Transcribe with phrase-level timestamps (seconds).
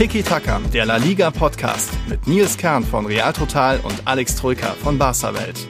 [0.00, 4.68] Tiki Taka, der La Liga Podcast mit Nils Kern von Real Total und Alex Troika
[4.82, 5.68] von Barca Welt.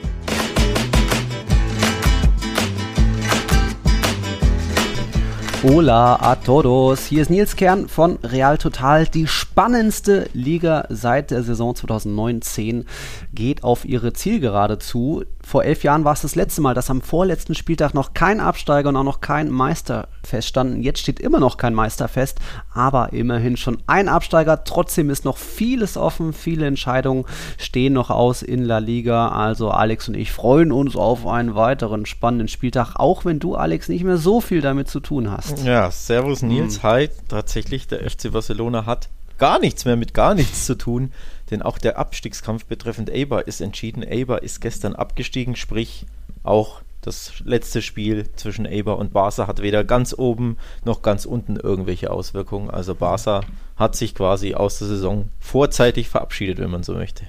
[5.64, 7.06] Hola a todos.
[7.06, 9.04] Hier ist Nils Kern von Real Total.
[9.06, 12.86] Die spannendste Liga seit der Saison 2019
[13.34, 15.24] geht auf ihre Zielgerade zu.
[15.50, 18.90] Vor elf Jahren war es das letzte Mal, dass am vorletzten Spieltag noch kein Absteiger
[18.90, 20.80] und auch noch kein Meister feststanden.
[20.80, 22.38] Jetzt steht immer noch kein Meister fest,
[22.72, 24.62] aber immerhin schon ein Absteiger.
[24.62, 27.24] Trotzdem ist noch vieles offen, viele Entscheidungen
[27.58, 29.30] stehen noch aus in La Liga.
[29.30, 33.88] Also Alex und ich freuen uns auf einen weiteren spannenden Spieltag, auch wenn du, Alex,
[33.88, 35.64] nicht mehr so viel damit zu tun hast.
[35.64, 36.82] Ja, Servus Nils, hm.
[36.88, 37.08] hi.
[37.26, 39.08] Tatsächlich, der FC Barcelona hat
[39.40, 41.10] gar nichts mehr mit gar nichts zu tun,
[41.50, 44.04] denn auch der Abstiegskampf betreffend Eibar ist entschieden.
[44.04, 46.06] Eibar ist gestern abgestiegen, sprich
[46.44, 51.56] auch das letzte Spiel zwischen Eibar und Barca hat weder ganz oben noch ganz unten
[51.56, 52.70] irgendwelche Auswirkungen.
[52.70, 53.40] Also Barca
[53.76, 57.24] hat sich quasi aus der Saison vorzeitig verabschiedet, wenn man so möchte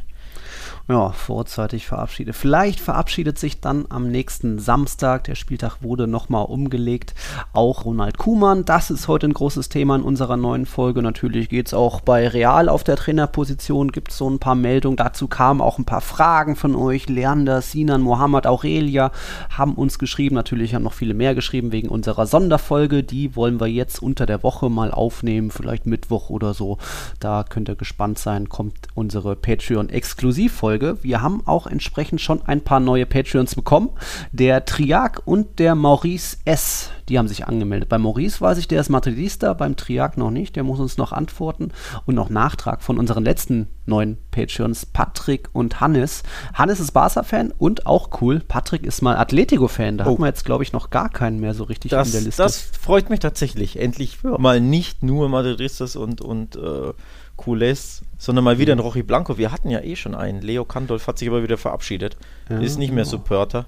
[0.88, 2.36] ja, vorzeitig verabschiedet.
[2.36, 7.14] Vielleicht verabschiedet sich dann am nächsten Samstag, der Spieltag wurde nochmal umgelegt,
[7.54, 8.66] auch Ronald Kuhmann.
[8.66, 11.02] Das ist heute ein großes Thema in unserer neuen Folge.
[11.02, 14.98] Natürlich geht es auch bei Real auf der Trainerposition, gibt es so ein paar Meldungen.
[14.98, 17.08] Dazu kamen auch ein paar Fragen von euch.
[17.08, 19.12] Leander, Sinan, Mohammed, Aurelia
[19.50, 20.36] haben uns geschrieben.
[20.36, 23.04] Natürlich haben noch viele mehr geschrieben wegen unserer Sonderfolge.
[23.04, 26.80] Die wollen wir jetzt unter der Woche mal aufnehmen, vielleicht Mittwoch oder so.
[27.20, 30.98] Da könnt ihr gespannt sein, kommt unsere Patreon-Exklusivfolge Folge.
[31.02, 33.90] Wir haben auch entsprechend schon ein paar neue Patreons bekommen.
[34.32, 36.92] Der Triak und der Maurice S.
[37.12, 37.90] Die haben sich angemeldet.
[37.90, 40.56] Bei Maurice weiß ich, der ist Madridista, beim Triak noch nicht.
[40.56, 41.74] Der muss uns noch antworten.
[42.06, 46.24] Und noch Nachtrag von unseren letzten neuen Patreons, Patrick und Hannes.
[46.54, 48.40] Hannes ist Barca-Fan und auch cool.
[48.40, 49.98] Patrick ist mal Atletico-Fan.
[49.98, 50.12] Da oh.
[50.12, 52.44] hat man jetzt, glaube ich, noch gar keinen mehr so richtig das, in der Liste.
[52.44, 53.78] Das freut mich tatsächlich.
[53.78, 54.38] Endlich ja.
[54.38, 56.94] mal nicht nur Madridistas und, und äh,
[57.38, 59.38] Culés, sondern mal wieder ein Rochi Blanco.
[59.38, 60.42] Wir hatten ja eh schon einen.
[60.42, 62.16] Leo Kandolf hat sich aber wieder verabschiedet.
[62.50, 63.66] Ja, ist nicht mehr Supporter.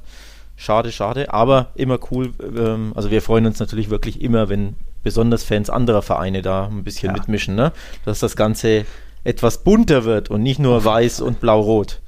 [0.55, 2.33] Schade, schade, aber immer cool.
[2.41, 6.83] Ähm, also wir freuen uns natürlich wirklich immer, wenn besonders Fans anderer Vereine da ein
[6.83, 7.13] bisschen ja.
[7.13, 7.71] mitmischen, ne?
[8.05, 8.85] dass das Ganze
[9.23, 11.99] etwas bunter wird und nicht nur weiß und blau-rot.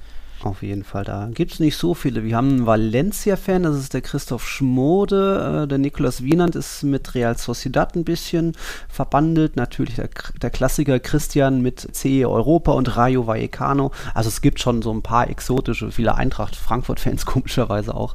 [0.43, 2.23] Auf jeden Fall, da gibt es nicht so viele.
[2.23, 5.63] Wir haben einen Valencia-Fan, das ist der Christoph Schmode.
[5.63, 8.53] Äh, der Nikolaus Wienand ist mit Real Sociedad ein bisschen
[8.87, 9.55] verbandelt.
[9.55, 10.09] Natürlich der,
[10.41, 13.91] der Klassiker Christian mit CE Europa und Rayo Vallecano.
[14.13, 18.13] Also es gibt schon so ein paar exotische, viele Eintracht-Frankfurt-Fans komischerweise auch.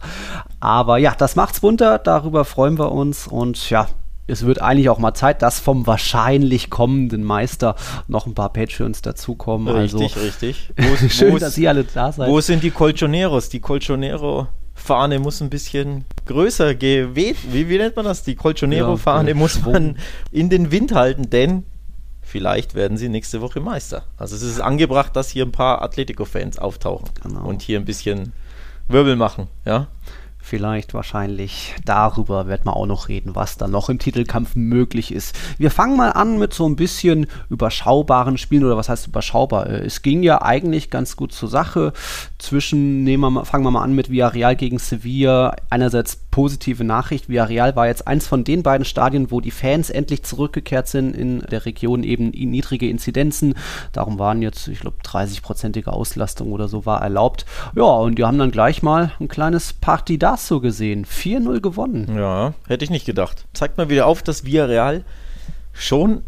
[0.60, 3.26] Aber ja, das macht's bunter, darüber freuen wir uns.
[3.26, 3.88] Und ja,
[4.30, 7.76] es wird eigentlich auch mal Zeit, dass vom wahrscheinlich kommenden Meister
[8.08, 9.68] noch ein paar Patreons dazukommen.
[9.68, 10.72] Richtig, also, richtig.
[10.76, 12.28] Wo, schön, dass ihr alle da seid.
[12.28, 13.48] Wo sind die Colchoneros?
[13.48, 14.48] Die Colchonero
[14.80, 17.36] Fahne muss ein bisschen größer geweht.
[17.52, 18.22] Wie, wie nennt man das?
[18.24, 19.98] Die Colchonero-Fahne ja, muss man
[20.32, 21.64] in den Wind halten, denn
[22.22, 24.04] vielleicht werden sie nächste Woche Meister.
[24.16, 27.46] Also es ist angebracht, dass hier ein paar Atletico-Fans auftauchen genau.
[27.46, 28.32] und hier ein bisschen
[28.88, 29.86] Wirbel machen, ja.
[30.42, 31.74] Vielleicht, wahrscheinlich.
[31.84, 35.38] Darüber wird man auch noch reden, was da noch im Titelkampf möglich ist.
[35.58, 39.68] Wir fangen mal an mit so ein bisschen überschaubaren Spielen oder was heißt überschaubar?
[39.68, 41.92] Äh, es ging ja eigentlich ganz gut zur Sache.
[42.38, 45.54] Zwischen, nehmen wir, fangen wir mal an mit Villarreal gegen Sevilla.
[45.68, 47.28] Einerseits positive Nachricht.
[47.28, 51.40] Villarreal war jetzt eins von den beiden Stadien, wo die Fans endlich zurückgekehrt sind in
[51.40, 53.54] der Region, eben niedrige Inzidenzen.
[53.92, 57.46] Darum waren jetzt, ich glaube, 30-prozentige Auslastung oder so war erlaubt.
[57.74, 61.04] Ja, und die haben dann gleich mal ein kleines Partidazo gesehen.
[61.04, 62.16] 4-0 gewonnen.
[62.16, 63.46] Ja, hätte ich nicht gedacht.
[63.52, 65.04] Zeigt mal wieder auf, dass Villarreal
[65.72, 66.22] schon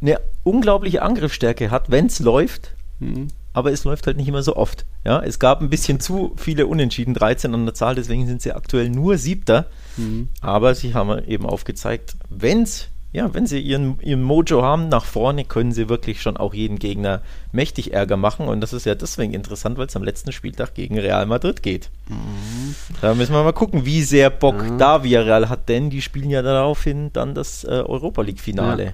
[0.00, 2.74] eine unglaubliche Angriffsstärke hat, wenn es läuft.
[2.98, 4.84] Mhm aber es läuft halt nicht immer so oft.
[5.06, 8.52] Ja, es gab ein bisschen zu viele Unentschieden, 13 an der Zahl, deswegen sind sie
[8.52, 9.66] aktuell nur Siebter.
[9.96, 10.28] Mhm.
[10.40, 15.44] Aber sie haben eben aufgezeigt, wenn's, ja, wenn sie ihren, ihren Mojo haben nach vorne,
[15.44, 17.22] können sie wirklich schon auch jeden Gegner
[17.52, 18.48] mächtig Ärger machen.
[18.48, 21.90] Und das ist ja deswegen interessant, weil es am letzten Spieltag gegen Real Madrid geht.
[22.08, 22.74] Mhm.
[23.00, 24.78] Da müssen wir mal gucken, wie sehr Bock mhm.
[24.78, 28.84] da Villarreal hat, denn die spielen ja daraufhin dann das äh, Europa League-Finale.
[28.86, 28.92] Ja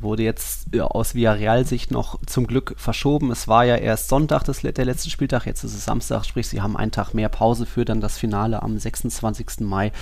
[0.00, 3.30] wurde jetzt aus Villarreal-Sicht noch zum Glück verschoben.
[3.30, 6.60] Es war ja erst Sonntag das, der letzte Spieltag, jetzt ist es Samstag, sprich, sie
[6.60, 9.60] haben einen Tag mehr Pause für dann das Finale am 26.
[9.60, 9.92] Mai.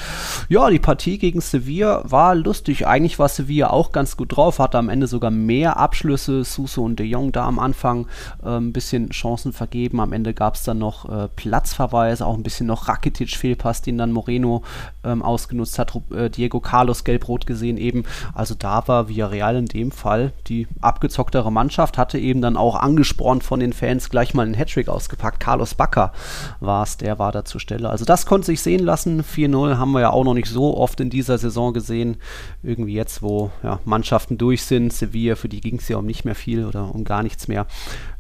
[0.49, 2.87] Ja, die Partie gegen Sevilla war lustig.
[2.87, 6.45] Eigentlich war Sevilla auch ganz gut drauf, hatte am Ende sogar mehr Abschlüsse.
[6.45, 8.07] Suso und de Jong da am Anfang
[8.43, 10.01] äh, ein bisschen Chancen vergeben.
[10.01, 14.13] Am Ende gab es dann noch äh, Platzverweise, auch ein bisschen noch Rakitic-Fehlpass, den dann
[14.13, 14.63] Moreno
[15.05, 15.93] ähm, ausgenutzt hat.
[16.13, 18.05] Äh, Diego Carlos gelb-rot gesehen eben.
[18.35, 22.77] Also da war Villarreal in dem dem Fall die abgezocktere Mannschaft, hatte eben dann auch
[22.77, 25.41] angespornt von den Fans gleich mal einen Hattrick ausgepackt.
[25.41, 26.13] Carlos Backer
[26.61, 27.89] war es, der war da zur Stelle.
[27.91, 29.23] Also das konnte sich sehen lassen.
[29.23, 32.17] 4-0 haben wir ja auch noch nicht so oft in dieser Saison gesehen.
[32.63, 34.93] Irgendwie jetzt, wo ja, Mannschaften durch sind.
[34.93, 37.67] Sevilla, für die ging es ja um nicht mehr viel oder um gar nichts mehr.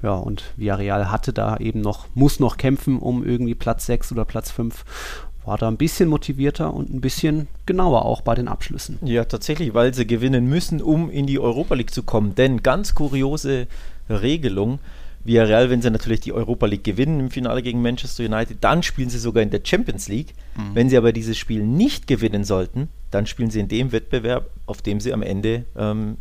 [0.02, 4.24] Ja, und Villarreal hatte da eben noch, muss noch kämpfen um irgendwie Platz 6 oder
[4.24, 4.84] Platz 5
[5.46, 8.98] war da ein bisschen motivierter und ein bisschen genauer auch bei den Abschlüssen.
[9.02, 12.34] Ja, tatsächlich, weil sie gewinnen müssen, um in die Europa League zu kommen.
[12.34, 13.68] Denn ganz kuriose
[14.10, 14.80] Regelung.
[15.24, 19.10] Villarreal, wenn sie natürlich die Europa League gewinnen im Finale gegen Manchester United, dann spielen
[19.10, 20.34] sie sogar in der Champions League.
[20.56, 20.74] Mhm.
[20.74, 24.82] Wenn sie aber dieses Spiel nicht gewinnen sollten, dann spielen sie in dem Wettbewerb, auf
[24.82, 26.16] dem sie am Ende ähm,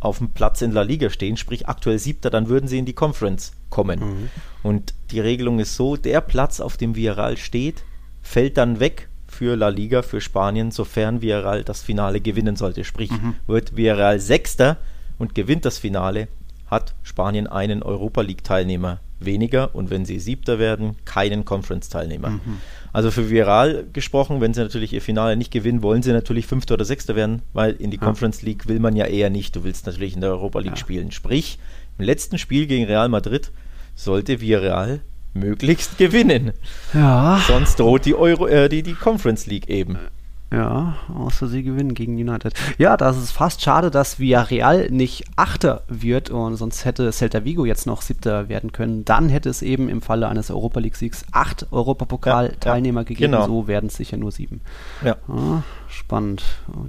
[0.00, 2.92] auf dem Platz in La Liga stehen, sprich aktuell siebter, dann würden sie in die
[2.92, 4.00] Conference kommen.
[4.00, 4.28] Mhm.
[4.62, 7.84] Und die Regelung ist so, der Platz, auf dem Villarreal steht,
[8.26, 12.84] fällt dann weg für La Liga, für Spanien, sofern Villarreal das Finale gewinnen sollte.
[12.84, 13.34] Sprich, mhm.
[13.46, 14.76] wird Villarreal Sechster
[15.18, 16.28] und gewinnt das Finale,
[16.66, 22.30] hat Spanien einen Europa League-Teilnehmer weniger und wenn sie Siebter werden, keinen Conference-Teilnehmer.
[22.30, 22.58] Mhm.
[22.92, 26.74] Also für Viral gesprochen, wenn sie natürlich ihr Finale nicht gewinnen, wollen sie natürlich Fünfter
[26.74, 28.02] oder Sechster werden, weil in die ja.
[28.02, 29.56] Conference League will man ja eher nicht.
[29.56, 30.76] Du willst natürlich in der Europa League ja.
[30.76, 31.12] spielen.
[31.12, 31.58] Sprich,
[31.98, 33.52] im letzten Spiel gegen Real Madrid
[33.94, 35.00] sollte Villarreal
[35.38, 36.52] möglichst gewinnen.
[36.92, 37.40] Ja.
[37.46, 39.98] Sonst droht die, Euro, äh, die, die Conference League eben.
[40.52, 42.54] Ja, außer sie gewinnen gegen United.
[42.78, 47.64] Ja, das ist fast schade, dass Villarreal nicht Achter wird und sonst hätte Celta Vigo
[47.64, 49.04] jetzt noch Siebter werden können.
[49.04, 53.32] Dann hätte es eben im Falle eines Europa League-Siegs acht Europapokal-Teilnehmer ja, ja, gegeben.
[53.32, 53.46] Genau.
[53.46, 54.60] So werden es sicher nur sieben.
[55.04, 55.16] Ja.
[55.26, 55.62] ja
[55.96, 56.44] spannend,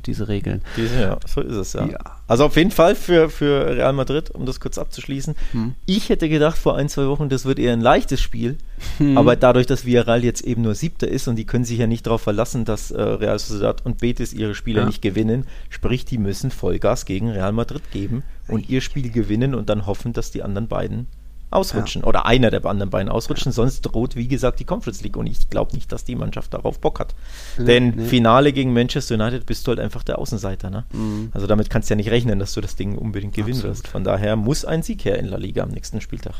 [0.06, 0.62] diese Regeln.
[0.76, 1.86] Diese, ja, so ist es, ja.
[1.86, 2.00] ja.
[2.28, 5.36] Also auf jeden Fall für, für Real Madrid, um das kurz abzuschließen.
[5.54, 5.76] Hm.
[5.86, 8.58] Ich hätte gedacht vor ein, zwei Wochen, das wird eher ein leichtes Spiel.
[8.98, 9.18] Hm.
[9.18, 12.06] Aber dadurch, dass Villarreal jetzt eben nur Siebter ist und die können sich ja nicht
[12.06, 14.86] darauf verlassen, dass äh, Real Sociedad und Betis ihre Spiele ja.
[14.86, 19.70] nicht gewinnen, sprich, die müssen Vollgas gegen Real Madrid geben und ihr Spiel gewinnen und
[19.70, 21.08] dann hoffen, dass die anderen beiden
[21.50, 22.08] ausrutschen ja.
[22.08, 25.50] oder einer der anderen beiden ausrutschen, sonst droht, wie gesagt, die Conference League und ich
[25.50, 27.16] glaube nicht, dass die Mannschaft darauf Bock hat.
[27.58, 28.06] Nee, Denn nee.
[28.06, 30.70] Finale gegen Manchester United bist du halt einfach der Außenseiter.
[30.70, 30.84] Ne?
[30.92, 31.30] Mhm.
[31.34, 33.78] Also damit kannst du ja nicht rechnen, dass du das Ding unbedingt gewinnen Absolut.
[33.78, 33.88] wirst.
[33.88, 36.36] Von daher muss ein Sieg her in La Liga am nächsten Spieltag.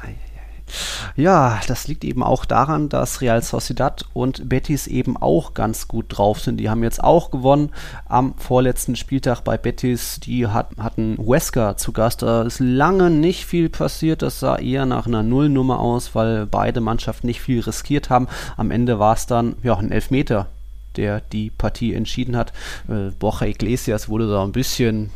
[0.00, 0.14] Ei,
[1.16, 6.06] ja, das liegt eben auch daran, dass Real Sociedad und Betis eben auch ganz gut
[6.08, 6.58] drauf sind.
[6.58, 7.70] Die haben jetzt auch gewonnen
[8.06, 10.20] am vorletzten Spieltag bei Betis.
[10.20, 12.22] Die hat, hatten Huesca zu Gast.
[12.22, 14.22] Da ist lange nicht viel passiert.
[14.22, 18.28] Das sah eher nach einer Nullnummer aus, weil beide Mannschaften nicht viel riskiert haben.
[18.56, 20.48] Am Ende war es dann ja, ein Elfmeter
[20.98, 22.52] der die Partie entschieden hat.
[22.88, 25.10] Äh, Borja Iglesias wurde da ein bisschen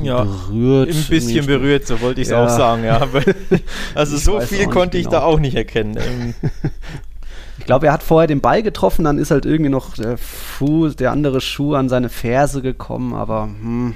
[0.00, 0.88] ja, berührt.
[0.88, 3.06] Ein bisschen berührt, so wollte ich es auch sagen, ja.
[3.94, 5.18] also ich so viel konnte ich genau.
[5.18, 5.98] da auch nicht erkennen.
[5.98, 6.34] Ähm,
[7.58, 10.94] ich glaube, er hat vorher den Ball getroffen, dann ist halt irgendwie noch der Fuß,
[10.94, 13.94] der andere Schuh an seine Ferse gekommen, aber hm,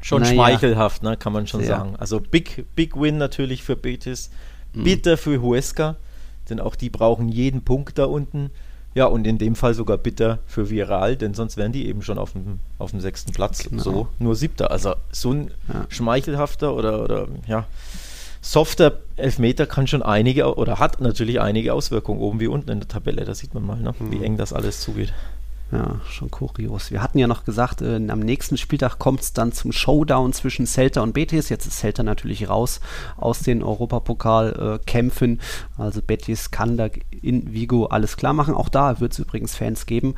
[0.00, 0.32] schon naja.
[0.32, 1.76] schmeichelhaft, ne, kann man schon Sehr.
[1.76, 1.96] sagen.
[1.98, 4.30] Also big, big Win natürlich für Betis,
[4.72, 4.84] mhm.
[4.84, 5.96] bitter für Huesca,
[6.48, 8.50] denn auch die brauchen jeden Punkt da unten.
[8.94, 12.18] Ja, und in dem Fall sogar bitter für Viral, denn sonst wären die eben schon
[12.18, 13.64] auf dem, auf dem sechsten Platz.
[13.64, 13.82] Genau.
[13.82, 14.70] So nur siebter.
[14.70, 15.86] Also so ein ja.
[15.88, 17.66] schmeichelhafter oder, oder ja,
[18.42, 22.88] softer Elfmeter kann schon einige oder hat natürlich einige Auswirkungen oben wie unten in der
[22.88, 23.24] Tabelle.
[23.24, 24.10] Da sieht man mal, ne, mhm.
[24.10, 25.14] wie eng das alles zugeht.
[25.72, 26.90] Ja, schon kurios.
[26.90, 30.66] Wir hatten ja noch gesagt, äh, am nächsten Spieltag kommt es dann zum Showdown zwischen
[30.66, 31.48] Celta und Betis.
[31.48, 32.80] Jetzt ist Celta natürlich raus
[33.16, 35.38] aus den Europapokalkämpfen.
[35.38, 36.90] Äh, also Betis kann da
[37.22, 38.52] in Vigo alles klar machen.
[38.52, 40.14] Auch da wird es übrigens Fans geben.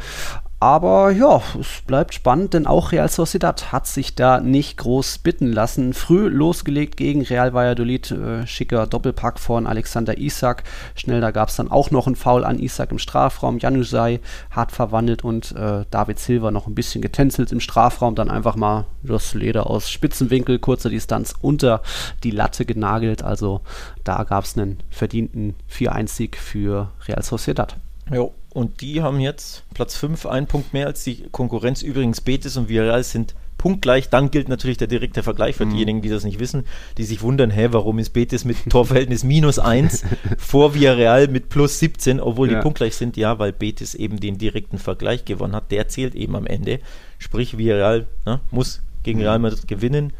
[0.64, 5.52] Aber ja, es bleibt spannend, denn auch Real Sociedad hat sich da nicht groß bitten
[5.52, 5.92] lassen.
[5.92, 10.64] Früh losgelegt gegen Real Valladolid, äh, schicker Doppelpack von Alexander Isak.
[10.94, 13.58] Schnell, da gab es dann auch noch einen Foul an Isak im Strafraum.
[13.58, 14.20] Janusai
[14.52, 18.14] hart verwandelt und äh, David Silva noch ein bisschen getänzelt im Strafraum.
[18.14, 21.82] Dann einfach mal das Leder aus Spitzenwinkel, kurzer Distanz unter
[22.22, 23.22] die Latte genagelt.
[23.22, 23.60] Also
[24.02, 27.76] da gab es einen verdienten 4-1-Sieg für Real Sociedad.
[28.12, 31.82] Jo, und die haben jetzt Platz 5, ein Punkt mehr als die Konkurrenz.
[31.82, 34.10] Übrigens, Betis und Villarreal sind punktgleich.
[34.10, 35.70] Dann gilt natürlich der direkte Vergleich für mhm.
[35.70, 36.66] diejenigen, die das nicht wissen,
[36.98, 40.04] die sich wundern, hä, warum ist Betis mit Torverhältnis minus 1
[40.36, 42.56] vor Villarreal mit plus 17, obwohl ja.
[42.56, 43.16] die punktgleich sind?
[43.16, 45.72] Ja, weil Betis eben den direkten Vergleich gewonnen hat.
[45.72, 46.80] Der zählt eben am Ende.
[47.18, 50.12] Sprich, Villarreal ne, muss gegen Real Madrid gewinnen,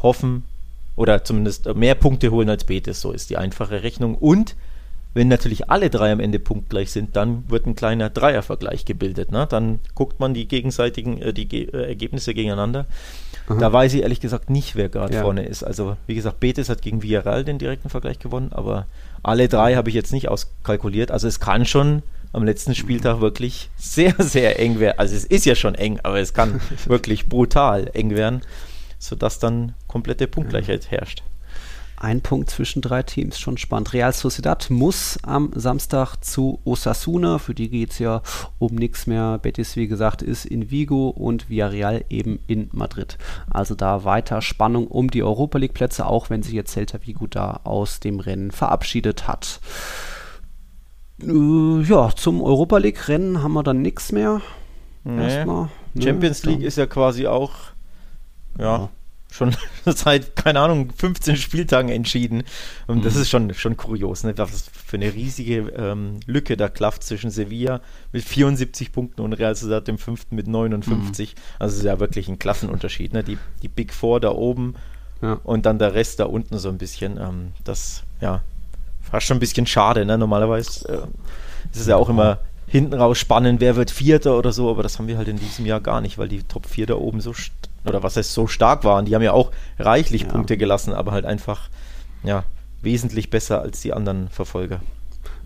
[0.00, 0.44] hoffen
[0.96, 3.00] oder zumindest mehr Punkte holen als Betis.
[3.00, 4.14] So ist die einfache Rechnung.
[4.14, 4.54] Und
[5.14, 9.30] wenn natürlich alle drei am Ende punktgleich sind, dann wird ein kleiner Dreiervergleich gebildet.
[9.30, 9.46] Ne?
[9.48, 12.86] Dann guckt man die gegenseitigen äh, die Ge äh, Ergebnisse gegeneinander.
[13.46, 13.58] Aha.
[13.58, 15.22] Da weiß ich ehrlich gesagt nicht, wer gerade ja.
[15.22, 15.62] vorne ist.
[15.62, 18.86] Also wie gesagt, Betis hat gegen Villarreal den direkten Vergleich gewonnen, aber
[19.22, 21.10] alle drei habe ich jetzt nicht auskalkuliert.
[21.10, 22.02] Also es kann schon
[22.32, 24.98] am letzten Spieltag wirklich sehr, sehr eng werden.
[24.98, 28.40] Also es ist ja schon eng, aber es kann wirklich brutal eng werden.
[28.98, 31.22] sodass dann komplette Punktgleichheit herrscht.
[32.04, 33.94] Ein Punkt zwischen drei Teams, schon spannend.
[33.94, 38.20] Real Sociedad muss am Samstag zu Osasuna, für die geht es ja
[38.58, 39.38] um nichts mehr.
[39.38, 43.16] Betis, wie gesagt, ist in Vigo und Villarreal eben in Madrid.
[43.48, 47.26] Also da weiter Spannung um die Europa League Plätze, auch wenn sich jetzt Celta Vigo
[47.26, 49.60] da aus dem Rennen verabschiedet hat.
[51.22, 54.42] Äh, ja, zum Europa League Rennen haben wir dann nichts mehr.
[55.04, 55.22] Nee.
[55.22, 55.70] Erstmal.
[55.98, 57.52] Champions League ist ja quasi auch
[58.58, 58.90] ja, ja
[59.34, 62.44] schon seit, keine Ahnung, 15 Spieltagen entschieden.
[62.86, 63.02] Und mhm.
[63.02, 64.32] das ist schon, schon kurios, ne?
[64.36, 67.80] was für eine riesige ähm, Lücke da klafft zwischen Sevilla
[68.12, 71.34] mit 74 Punkten und Real Sociedad dem fünften mit 59.
[71.34, 71.40] Mhm.
[71.58, 73.12] Also es ist ja wirklich ein Klassenunterschied.
[73.12, 73.24] Ne?
[73.24, 74.76] Die, die Big Four da oben
[75.20, 75.40] ja.
[75.42, 77.18] und dann der Rest da unten so ein bisschen.
[77.18, 78.42] Ähm, das, ja,
[79.02, 80.04] fast schon ein bisschen schade.
[80.04, 80.16] Ne?
[80.16, 84.70] Normalerweise äh, ist es ja auch immer hinten raus spannend, wer wird Vierter oder so,
[84.70, 86.94] aber das haben wir halt in diesem Jahr gar nicht, weil die Top 4 da
[86.94, 87.32] oben so
[87.84, 89.04] oder was heißt so stark waren.
[89.04, 90.28] Die haben ja auch reichlich ja.
[90.28, 91.68] Punkte gelassen, aber halt einfach
[92.22, 92.44] ja,
[92.82, 94.80] wesentlich besser als die anderen Verfolger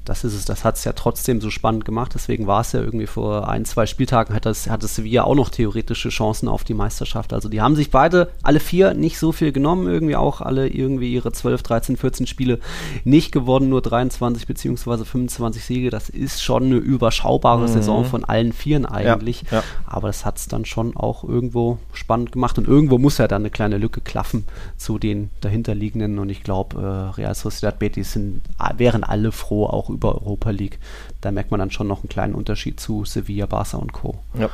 [0.08, 0.46] das ist es.
[0.46, 2.12] Das hat es ja trotzdem so spannend gemacht.
[2.14, 5.50] Deswegen war es ja irgendwie vor ein, zwei Spieltagen hat das, hatte Sevilla auch noch
[5.50, 7.34] theoretische Chancen auf die Meisterschaft.
[7.34, 9.86] Also die haben sich beide, alle vier, nicht so viel genommen.
[9.86, 12.58] Irgendwie auch alle irgendwie ihre 12, 13, 14 Spiele
[13.04, 13.68] nicht gewonnen.
[13.68, 15.90] Nur 23 beziehungsweise 25 Siege.
[15.90, 17.68] Das ist schon eine überschaubare mhm.
[17.68, 19.42] Saison von allen Vieren eigentlich.
[19.50, 19.64] Ja, ja.
[19.84, 22.56] Aber das hat es dann schon auch irgendwo spannend gemacht.
[22.56, 24.44] Und irgendwo muss ja dann eine kleine Lücke klaffen
[24.78, 26.18] zu den dahinterliegenden.
[26.18, 28.40] Und ich glaube, äh, Real Sociedad Betis sind,
[28.78, 30.78] wären alle froh, auch über über Europa League.
[31.20, 34.18] Da merkt man dann schon noch einen kleinen Unterschied zu Sevilla, Barca und Co.
[34.38, 34.48] Ja.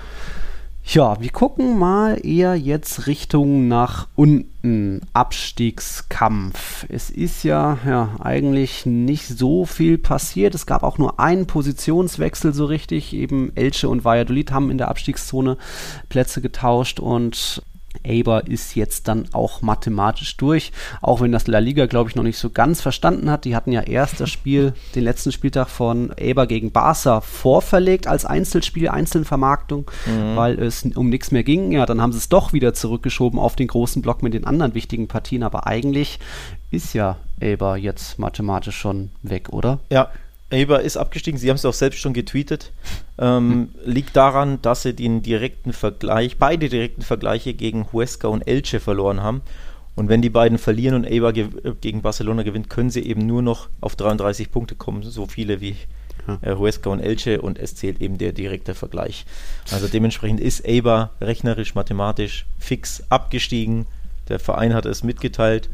[0.86, 5.00] Ja, wir gucken mal eher jetzt Richtung nach unten.
[5.12, 6.86] Abstiegskampf.
[6.88, 10.54] Es ist ja, ja eigentlich nicht so viel passiert.
[10.54, 13.12] Es gab auch nur einen Positionswechsel so richtig.
[13.14, 15.56] Eben Elche und Valladolid haben in der Abstiegszone
[16.08, 17.62] Plätze getauscht und
[18.06, 22.22] Aber ist jetzt dann auch mathematisch durch, auch wenn das La Liga, glaube ich, noch
[22.22, 23.44] nicht so ganz verstanden hat.
[23.44, 28.24] Die hatten ja erst das Spiel, den letzten Spieltag von Aber gegen Barca vorverlegt als
[28.24, 30.36] Einzelspiel, Einzelvermarktung, mhm.
[30.36, 31.72] weil es um nichts mehr ging.
[31.72, 34.74] Ja, dann haben sie es doch wieder zurückgeschoben auf den großen Block mit den anderen
[34.74, 36.18] wichtigen Partien, aber eigentlich
[36.70, 39.80] ist ja Aber jetzt mathematisch schon weg, oder?
[39.90, 40.10] Ja,
[40.54, 42.72] Eber ist abgestiegen, Sie haben es auch selbst schon getweetet.
[43.18, 43.92] Ähm, hm.
[43.92, 49.22] Liegt daran, dass sie den direkten Vergleich, beide direkten Vergleiche gegen Huesca und Elche verloren
[49.22, 49.42] haben.
[49.96, 53.26] Und wenn die beiden verlieren und Eber ge äh, gegen Barcelona gewinnt, können sie eben
[53.26, 55.76] nur noch auf 33 Punkte kommen, so viele wie
[56.42, 59.24] äh, Huesca und Elche und es zählt eben der direkte Vergleich.
[59.70, 63.86] Also dementsprechend ist Eber rechnerisch, mathematisch fix abgestiegen.
[64.28, 65.68] Der Verein hat es mitgeteilt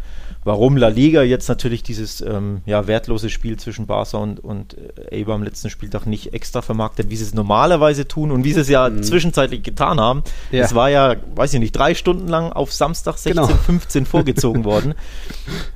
[0.44, 4.76] warum La Liga jetzt natürlich dieses ähm, ja, wertlose Spiel zwischen Barca und, und
[5.10, 8.52] äh, Eibar am letzten Spieltag nicht extra vermarktet, wie sie es normalerweise tun und wie
[8.52, 9.02] sie es ja mhm.
[9.02, 10.22] zwischenzeitlich getan haben.
[10.50, 10.64] Ja.
[10.64, 13.46] Es war ja, weiß ich nicht, drei Stunden lang auf Samstag 16, genau.
[13.48, 14.94] 15 vorgezogen worden.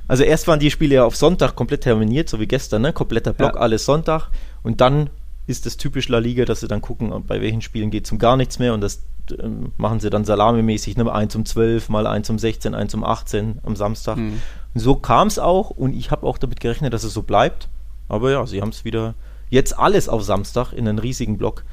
[0.07, 2.93] Also erst waren die Spiele ja auf Sonntag komplett terminiert, so wie gestern, ne?
[2.93, 3.61] kompletter Block, ja.
[3.61, 4.29] alles Sonntag.
[4.63, 5.09] Und dann
[5.47, 8.17] ist es typisch La Liga, dass sie dann gucken, bei welchen Spielen geht es um
[8.17, 9.03] gar nichts mehr und das
[9.39, 11.11] ähm, machen sie dann salamimäßig, ne?
[11.11, 14.17] 1 um 12, mal 1 um 16, 1 um 18 am Samstag.
[14.17, 14.41] Mhm.
[14.73, 17.69] So kam es auch und ich habe auch damit gerechnet, dass es so bleibt.
[18.07, 19.15] Aber ja, sie haben es wieder
[19.49, 21.63] jetzt alles auf Samstag in einen riesigen Block.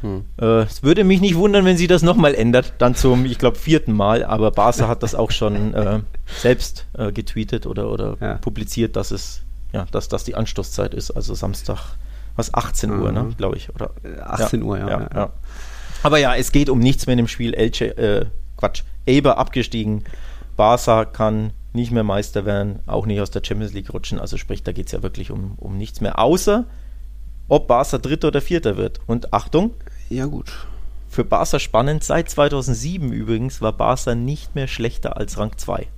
[0.00, 0.24] Hm.
[0.40, 3.58] Äh, es würde mich nicht wundern, wenn sie das nochmal ändert, dann zum, ich glaube,
[3.58, 4.24] vierten Mal.
[4.24, 8.34] Aber Barca hat das auch schon äh, selbst äh, getweetet oder, oder ja.
[8.34, 11.10] publiziert, dass es, ja, dass das die Anstoßzeit ist.
[11.10, 11.96] Also Samstag,
[12.38, 13.02] was 18 mhm.
[13.02, 13.36] Uhr, ne, mhm.
[13.36, 13.68] glaube ich.
[13.74, 13.90] Oder,
[14.24, 15.32] 18 ja, Uhr, ja, ja, ja.
[16.02, 17.52] Aber ja, es geht um nichts mehr in dem Spiel.
[17.52, 18.26] Elche, äh,
[18.56, 20.04] Quatsch, Eber abgestiegen.
[20.56, 24.18] Barca kann nicht mehr Meister werden, auch nicht aus der Champions League rutschen.
[24.18, 26.18] Also sprich, da geht es ja wirklich um, um nichts mehr.
[26.18, 26.64] Außer,
[27.48, 29.00] ob Barca Dritter oder Vierter wird.
[29.06, 29.72] Und Achtung.
[30.08, 30.52] Ja, gut.
[31.08, 32.04] Für Barca spannend.
[32.04, 35.88] Seit 2007 übrigens war Barca nicht mehr schlechter als Rang 2.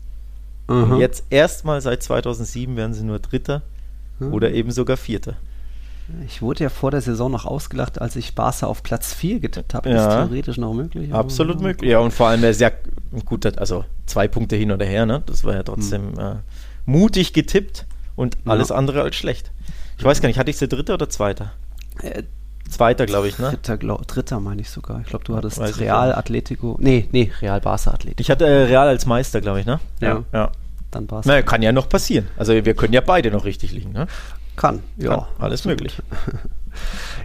[0.66, 3.62] Und jetzt erstmal seit 2007 werden sie nur Dritter
[4.20, 4.32] mhm.
[4.32, 5.34] oder eben sogar Vierter.
[6.26, 9.74] Ich wurde ja vor der Saison noch ausgelacht, als ich Barca auf Platz 4 getippt
[9.74, 9.90] habe.
[9.90, 9.96] Ja.
[9.96, 11.12] Ist theoretisch noch möglich.
[11.12, 11.62] Absolut ja.
[11.62, 11.90] möglich.
[11.90, 12.72] Ja, und vor allem sehr
[13.24, 15.22] gut, also zwei Punkte hin oder her, ne?
[15.26, 16.18] Das war ja trotzdem mhm.
[16.18, 16.34] äh,
[16.86, 17.86] mutig getippt
[18.16, 18.76] und alles ja.
[18.76, 19.50] andere als schlecht.
[19.98, 21.52] Ich weiß gar nicht, hatte ich sie dritter oder zweiter?
[22.02, 22.22] Äh,
[22.70, 23.50] Zweiter, glaube ich, ne?
[23.50, 25.00] Dritter, glaub, dritter meine ich sogar.
[25.00, 26.76] Ich glaube, du hattest weiß Real Atletico.
[26.80, 28.20] Nee, nee, Real Barca Atletico.
[28.20, 29.80] Ich hatte äh, Real als Meister, glaube ich, ne?
[30.00, 30.22] Ja.
[30.32, 30.52] ja.
[30.92, 31.28] Dann Barca.
[31.28, 32.28] Naja, kann ja noch passieren.
[32.36, 34.06] Also wir können ja beide noch richtig liegen, ne?
[34.56, 35.16] Kann, ja.
[35.16, 35.96] Kann, alles möglich.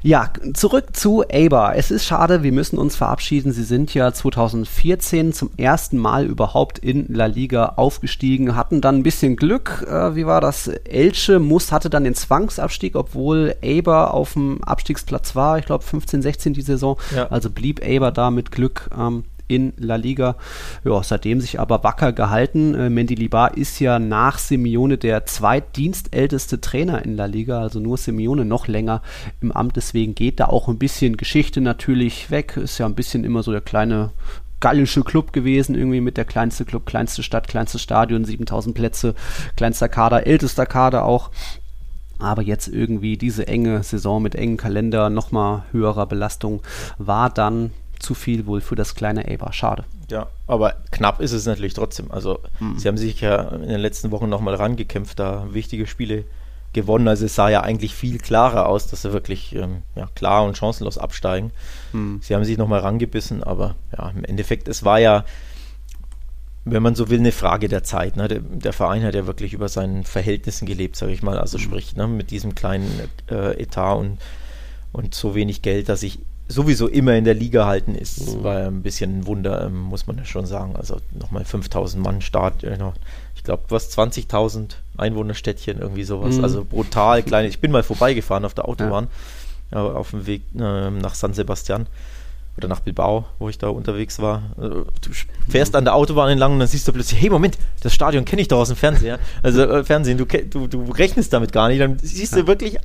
[0.01, 1.75] Ja, zurück zu Aber.
[1.75, 3.51] Es ist schade, wir müssen uns verabschieden.
[3.51, 9.03] Sie sind ja 2014 zum ersten Mal überhaupt in La Liga aufgestiegen, hatten dann ein
[9.03, 9.85] bisschen Glück.
[9.89, 10.67] Äh, wie war das?
[10.67, 15.57] Elche muss, hatte dann den Zwangsabstieg, obwohl Aber auf dem Abstiegsplatz war.
[15.57, 16.97] Ich glaube 15, 16 die Saison.
[17.15, 17.27] Ja.
[17.27, 20.35] Also blieb Aber da mit Glück ähm, in La Liga.
[20.83, 22.73] Ja, seitdem sich aber wacker gehalten.
[22.73, 28.45] Äh, Mendilibar ist ja nach Simeone der zweitdienstälteste Trainer in La Liga, also nur Simeone
[28.45, 29.01] noch länger
[29.41, 29.75] im Amt.
[29.75, 32.57] Deswegen geht da auch ein bisschen Geschichte natürlich weg.
[32.57, 34.11] Ist ja ein bisschen immer so der kleine
[34.59, 39.13] gallische Club gewesen, irgendwie mit der kleinste Club, kleinste Stadt, kleinstes Stadion, 7000 Plätze,
[39.55, 41.29] kleinster Kader, ältester Kader auch.
[42.17, 46.61] Aber jetzt irgendwie diese enge Saison mit engen Kalender, nochmal höherer Belastung,
[46.97, 49.51] war dann zu viel wohl für das kleine Eber.
[49.53, 49.85] Schade.
[50.09, 52.11] Ja, aber knapp ist es natürlich trotzdem.
[52.11, 52.77] Also, mhm.
[52.77, 56.25] sie haben sich ja in den letzten Wochen nochmal rangekämpft, da wichtige Spiele
[56.73, 57.07] gewonnen.
[57.07, 60.57] Also, es sah ja eigentlich viel klarer aus, dass sie wirklich ähm, ja, klar und
[60.57, 61.51] chancenlos absteigen.
[61.93, 62.19] Mhm.
[62.21, 65.23] Sie haben sich nochmal rangebissen, aber ja, im Endeffekt, es war ja
[66.65, 68.17] wenn man so will, eine Frage der Zeit.
[68.17, 68.27] Ne?
[68.27, 71.37] Der, der, Verein hat ja wirklich über seinen Verhältnissen gelebt, sage ich mal.
[71.37, 71.61] Also mhm.
[71.61, 74.17] sprich, ne, mit diesem kleinen äh, Etat und,
[74.91, 78.43] und so wenig Geld, dass ich sowieso immer in der Liga halten ist, mhm.
[78.43, 80.75] war ein bisschen ein Wunder, ähm, muss man ja schon sagen.
[80.75, 82.77] Also nochmal 5000 Mann Start, äh,
[83.35, 86.37] ich glaube, was 20.000 Einwohnerstädtchen, irgendwie sowas.
[86.37, 86.43] Mhm.
[86.43, 87.45] Also brutal klein.
[87.45, 89.07] Ich bin mal vorbeigefahren auf der Autobahn,
[89.71, 89.83] ja.
[89.83, 91.87] auf dem Weg äh, nach San Sebastian
[92.57, 94.43] oder nach Bilbao, wo ich da unterwegs war.
[94.57, 95.11] Äh, du
[95.49, 98.41] fährst an der Autobahn entlang und dann siehst du plötzlich, hey Moment, das Stadion kenne
[98.41, 99.19] ich doch aus dem Fernseher.
[99.43, 101.81] Also äh, Fernsehen, du, du, du rechnest damit gar nicht.
[101.81, 102.77] Dann siehst du wirklich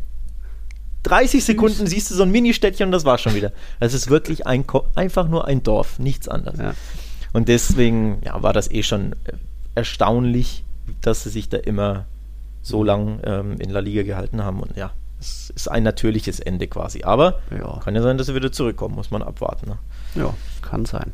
[1.05, 3.53] 30 Sekunden siehst du so ein Mini-Städtchen und das war schon wieder.
[3.79, 4.65] Es ist wirklich ein,
[4.95, 6.59] einfach nur ein Dorf, nichts anderes.
[6.59, 6.75] Ja.
[7.33, 9.17] Und deswegen ja, war das eh schon
[9.75, 10.65] erstaunlich,
[11.01, 12.07] dass sie sich da immer
[12.63, 14.61] so lang ähm, in La Liga gehalten haben.
[14.61, 17.03] Und ja, es ist ein natürliches Ende quasi.
[17.05, 17.81] Aber ja.
[17.83, 19.71] kann ja sein, dass sie wieder zurückkommen, muss man abwarten.
[19.71, 19.79] Ne?
[20.15, 20.35] Ja,
[20.71, 21.13] kann sein.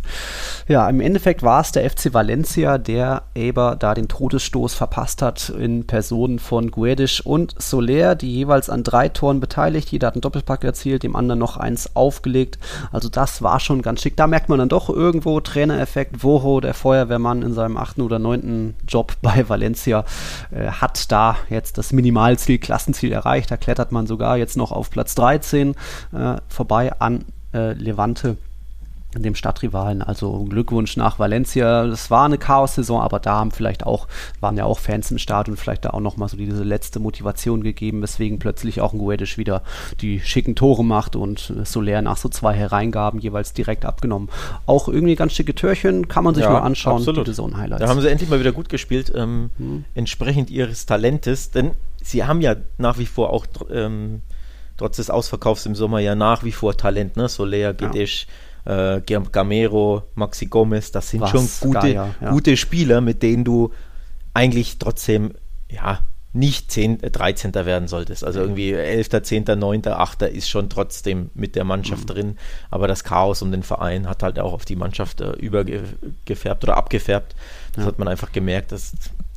[0.69, 5.49] Ja, im Endeffekt war es der FC Valencia, der Eber da den Todesstoß verpasst hat
[5.49, 9.91] in Personen von Guedes und Soler, die jeweils an drei Toren beteiligt.
[9.91, 12.59] Jeder hat einen Doppelpack erzielt, dem anderen noch eins aufgelegt.
[12.93, 14.17] Also das war schon ganz schick.
[14.17, 16.23] Da merkt man dann doch irgendwo Trainereffekt.
[16.23, 20.05] Woho, der Feuerwehrmann in seinem achten oder neunten Job bei Valencia,
[20.51, 23.51] äh, hat da jetzt das Minimalziel, Klassenziel erreicht.
[23.51, 25.75] Da klettert man sogar jetzt noch auf Platz 13
[26.13, 27.25] äh, vorbei an
[27.55, 28.37] äh, Levante
[29.23, 30.03] dem Stadtrivalen.
[30.03, 31.87] Also Glückwunsch nach Valencia.
[31.87, 34.09] Das war eine Chaos-Saison, aber da haben vielleicht auch,
[34.41, 38.03] waren ja auch Fans im Stadion, vielleicht da auch nochmal so diese letzte Motivation gegeben,
[38.03, 39.63] weswegen plötzlich auch ein Guedes wieder
[40.01, 44.29] die schicken Tore macht und Soler nach so zwei Hereingaben jeweils direkt abgenommen.
[44.67, 47.27] Auch irgendwie ganz schicke Türchen, kann man sich ja, mal anschauen, absolut.
[47.27, 47.83] die Zone-Highlights.
[47.83, 49.85] Da haben sie endlich mal wieder gut gespielt, ähm, hm.
[49.95, 54.23] entsprechend ihres Talentes, denn sie haben ja nach wie vor auch ähm,
[54.77, 57.29] trotz des Ausverkaufs im Sommer ja nach wie vor Talent, ne?
[57.29, 58.33] Soler, Gedesch, ja
[58.67, 62.31] äh, Gamero, Maxi Gomez, das sind Was, schon gute, Gaia, ja.
[62.31, 63.73] gute Spieler, mit denen du
[64.35, 65.33] eigentlich trotzdem,
[65.71, 66.01] ja,
[66.33, 67.55] nicht 10, 13.
[67.55, 68.23] Äh, werden solltest.
[68.23, 70.23] Also irgendwie 11., 10., 9., 8.
[70.23, 72.13] ist schon trotzdem mit der Mannschaft mhm.
[72.13, 72.39] drin.
[72.71, 76.77] Aber das Chaos um den Verein hat halt auch auf die Mannschaft äh, übergefärbt oder
[76.77, 77.35] abgefärbt.
[77.73, 77.89] Das ja.
[77.89, 78.93] hat man einfach gemerkt, dass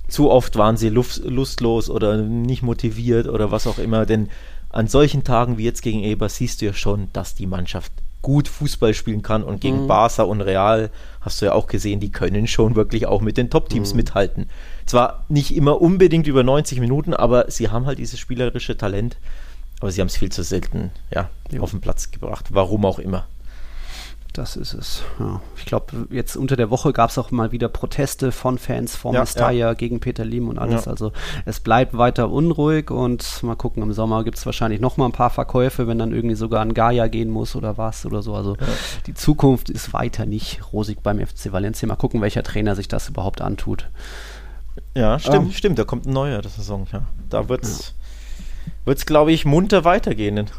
[0.10, 4.06] zu oft waren sie lust, lustlos oder nicht motiviert oder was auch immer.
[4.06, 4.30] Denn
[4.70, 8.48] an solchen Tagen wie jetzt gegen Eber siehst du ja schon, dass die Mannschaft gut
[8.48, 9.88] Fußball spielen kann und gegen mhm.
[9.88, 10.90] Barca und Real
[11.22, 13.98] hast du ja auch gesehen, die können schon wirklich auch mit den Top-Teams mhm.
[13.98, 14.50] mithalten.
[14.86, 19.18] Zwar nicht immer unbedingt über 90 Minuten, aber sie haben halt dieses spielerische Talent,
[19.80, 21.30] aber sie haben es viel zu selten ja,
[21.60, 23.26] auf den Platz gebracht, warum auch immer.
[24.34, 25.02] Das ist es.
[25.20, 25.42] Ja.
[25.58, 29.14] Ich glaube, jetzt unter der Woche gab es auch mal wieder Proteste von Fans von
[29.16, 29.74] ja, Mestalla ja.
[29.74, 30.86] gegen Peter Lim und alles.
[30.86, 30.92] Ja.
[30.92, 31.12] Also
[31.46, 35.14] es bleibt weiter unruhig und mal gucken, im Sommer gibt es wahrscheinlich noch mal ein
[35.14, 38.36] paar Verkäufe, wenn dann irgendwie sogar ein Gaia gehen muss oder was oder so.
[38.36, 38.56] Also
[39.08, 41.88] die Zukunft ist weiter nicht rosig beim FC Valencia.
[41.88, 43.90] Mal gucken, welcher Trainer sich das überhaupt antut.
[44.94, 45.80] Ja, stimmt, ähm, stimmt.
[45.80, 46.88] Da kommt ein neuer das Saison.
[46.94, 47.02] Ja.
[47.30, 47.96] Da wird es,
[48.86, 48.94] ja.
[49.06, 50.50] glaube ich, munter weitergehen.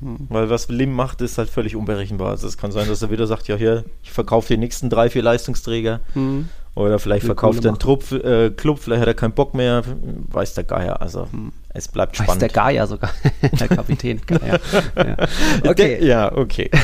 [0.00, 0.26] Hm.
[0.28, 2.30] Weil was Lim macht, ist halt völlig unberechenbar.
[2.30, 5.10] Also es kann sein, dass er wieder sagt, ja hier, ich verkaufe die nächsten drei,
[5.10, 6.00] vier Leistungsträger.
[6.14, 6.48] Hm.
[6.74, 9.82] Oder vielleicht Will verkauft er einen Trupp, äh, Club, vielleicht hat er keinen Bock mehr,
[10.28, 11.02] weiß der Geier.
[11.02, 11.52] Also hm.
[11.70, 12.34] es bleibt spannend.
[12.34, 13.10] Weiß der Geier sogar,
[13.58, 14.20] der Kapitän.
[14.24, 14.60] Geier.
[14.96, 15.70] Ja.
[15.70, 16.04] Okay.
[16.04, 16.70] ja, okay.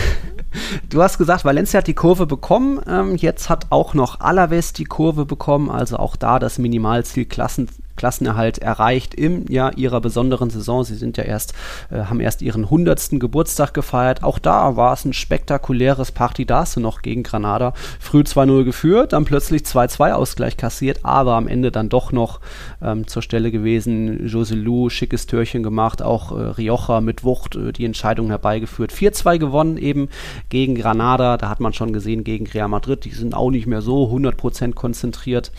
[0.88, 2.80] Du hast gesagt, Valencia hat die Kurve bekommen.
[2.88, 5.68] Ähm, jetzt hat auch noch Alaves die Kurve bekommen.
[5.68, 10.84] Also auch da das Minimalziel Klassen, Klassenerhalt erreicht im Jahr ihrer besonderen Saison.
[10.84, 11.54] Sie sind ja erst,
[11.90, 13.20] äh, haben erst ihren 100.
[13.20, 14.22] Geburtstag gefeiert.
[14.22, 17.72] Auch da war es ein spektakuläres Partidasse noch gegen Granada.
[18.00, 22.40] Früh 2-0 geführt, dann plötzlich 2-2 Ausgleich kassiert, aber am Ende dann doch noch
[22.82, 24.26] ähm, zur Stelle gewesen.
[24.26, 28.92] Joselu, schickes Türchen gemacht, auch äh, Rioja mit Wucht äh, die Entscheidung herbeigeführt.
[28.92, 30.08] 4-2 gewonnen eben
[30.48, 31.36] gegen Granada.
[31.36, 33.04] Da hat man schon gesehen gegen Real Madrid.
[33.04, 35.52] Die sind auch nicht mehr so 100% konzentriert.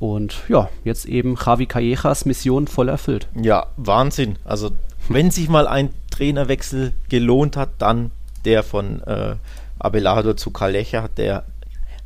[0.00, 3.28] Und ja, jetzt eben Javi Callejas Mission voll erfüllt.
[3.40, 4.38] Ja, Wahnsinn.
[4.44, 4.70] Also,
[5.08, 8.10] wenn sich mal ein Trainerwechsel gelohnt hat, dann
[8.46, 9.36] der von äh,
[9.78, 11.44] Abelardo zu Calleja, der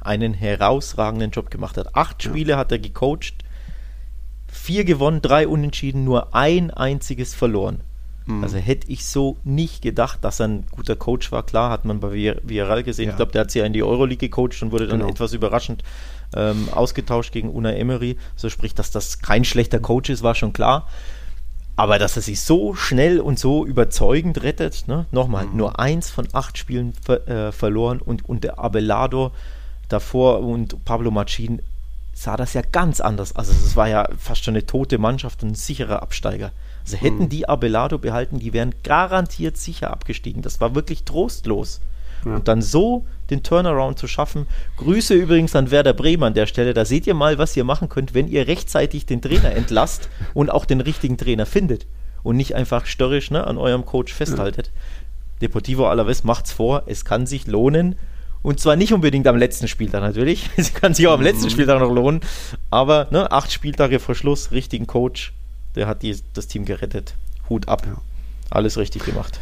[0.00, 1.94] einen herausragenden Job gemacht hat.
[1.94, 2.58] Acht Spiele ja.
[2.58, 3.34] hat er gecoacht,
[4.48, 7.80] vier gewonnen, drei unentschieden, nur ein einziges verloren.
[8.26, 8.42] Mhm.
[8.42, 11.44] Also hätte ich so nicht gedacht, dass er ein guter Coach war.
[11.44, 13.06] Klar, hat man bei Villarreal gesehen.
[13.06, 13.10] Ja.
[13.10, 15.10] Ich glaube, der hat sie ja in die Euroleague gecoacht und wurde dann genau.
[15.10, 15.82] etwas überraschend
[16.34, 18.16] ähm, ausgetauscht gegen Una Emery.
[18.36, 20.88] So sprich, dass das kein schlechter Coach ist, war schon klar.
[21.76, 25.06] Aber dass er sich so schnell und so überzeugend rettet, ne?
[25.10, 25.56] nochmal, mhm.
[25.56, 29.32] nur eins von acht Spielen ver äh, verloren und, und der Abelardo
[29.88, 31.60] davor und Pablo Machin
[32.12, 33.34] sah das ja ganz anders.
[33.34, 36.52] Also es war ja fast schon eine tote Mannschaft und ein sicherer Absteiger.
[36.84, 37.28] Also hätten mhm.
[37.30, 40.42] die Abelardo behalten, die wären garantiert sicher abgestiegen.
[40.42, 41.80] Das war wirklich trostlos.
[42.24, 42.36] Ja.
[42.36, 44.46] Und dann so den Turnaround zu schaffen.
[44.76, 46.74] Grüße übrigens an Werder Bremen an der Stelle.
[46.74, 50.50] Da seht ihr mal, was ihr machen könnt, wenn ihr rechtzeitig den Trainer entlasst und
[50.50, 51.86] auch den richtigen Trainer findet
[52.22, 54.66] und nicht einfach störrisch ne, an eurem Coach festhaltet.
[54.66, 54.72] Ja.
[55.42, 57.96] Deportivo Alaves macht's vor, es kann sich lohnen.
[58.42, 60.50] Und zwar nicht unbedingt am letzten Spieltag natürlich.
[60.56, 61.50] Es kann sich auch am letzten mhm.
[61.50, 62.20] Spieltag noch lohnen.
[62.70, 65.32] Aber ne, acht Spieltage vor Schluss, richtigen Coach,
[65.74, 67.14] der hat die, das Team gerettet.
[67.48, 67.84] Hut ab.
[67.86, 68.00] Ja.
[68.50, 69.40] Alles richtig gemacht.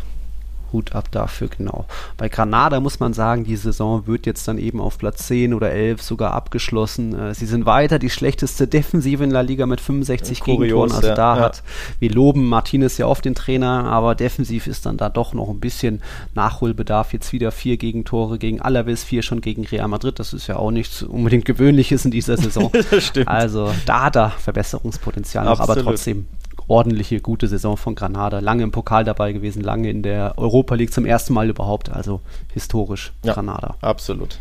[0.73, 1.87] Hut ab dafür, genau.
[2.17, 5.71] Bei Granada muss man sagen, die Saison wird jetzt dann eben auf Platz 10 oder
[5.71, 7.19] 11 sogar abgeschlossen.
[7.19, 10.93] Äh, sie sind weiter die schlechteste Defensive in La Liga mit 65 Kurios, Gegentoren.
[10.93, 11.43] Also ja, da ja.
[11.43, 11.63] hat,
[11.99, 15.61] wir loben Martinez ja oft den Trainer, aber defensiv ist dann da doch noch ein
[15.61, 16.03] bisschen
[16.35, 17.13] Nachholbedarf.
[17.13, 20.19] Jetzt wieder vier Gegentore gegen Alaves, vier schon gegen Real Madrid.
[20.19, 22.71] Das ist ja auch nichts unbedingt Gewöhnliches in dieser Saison.
[23.27, 26.27] Also da hat er Verbesserungspotenzial noch, aber trotzdem
[26.69, 28.39] ordentliche, gute Saison von Granada.
[28.41, 31.91] Lange im Pokal dabei gewesen, lange in der Europa League zum ersten Mal überhaupt.
[31.91, 32.21] Also
[32.53, 33.77] historisch ja, Granada.
[33.81, 34.39] Absolut.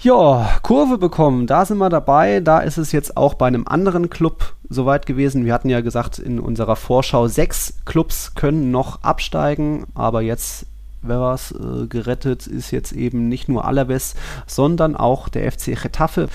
[0.00, 2.38] Ja, Kurve bekommen, da sind wir dabei.
[2.38, 5.44] Da ist es jetzt auch bei einem anderen Club soweit gewesen.
[5.44, 10.66] Wir hatten ja gesagt in unserer Vorschau, sechs Clubs können noch absteigen, aber jetzt
[11.02, 14.14] wer was äh, gerettet ist jetzt eben nicht nur Alaves,
[14.46, 16.28] sondern auch der FC Getafe.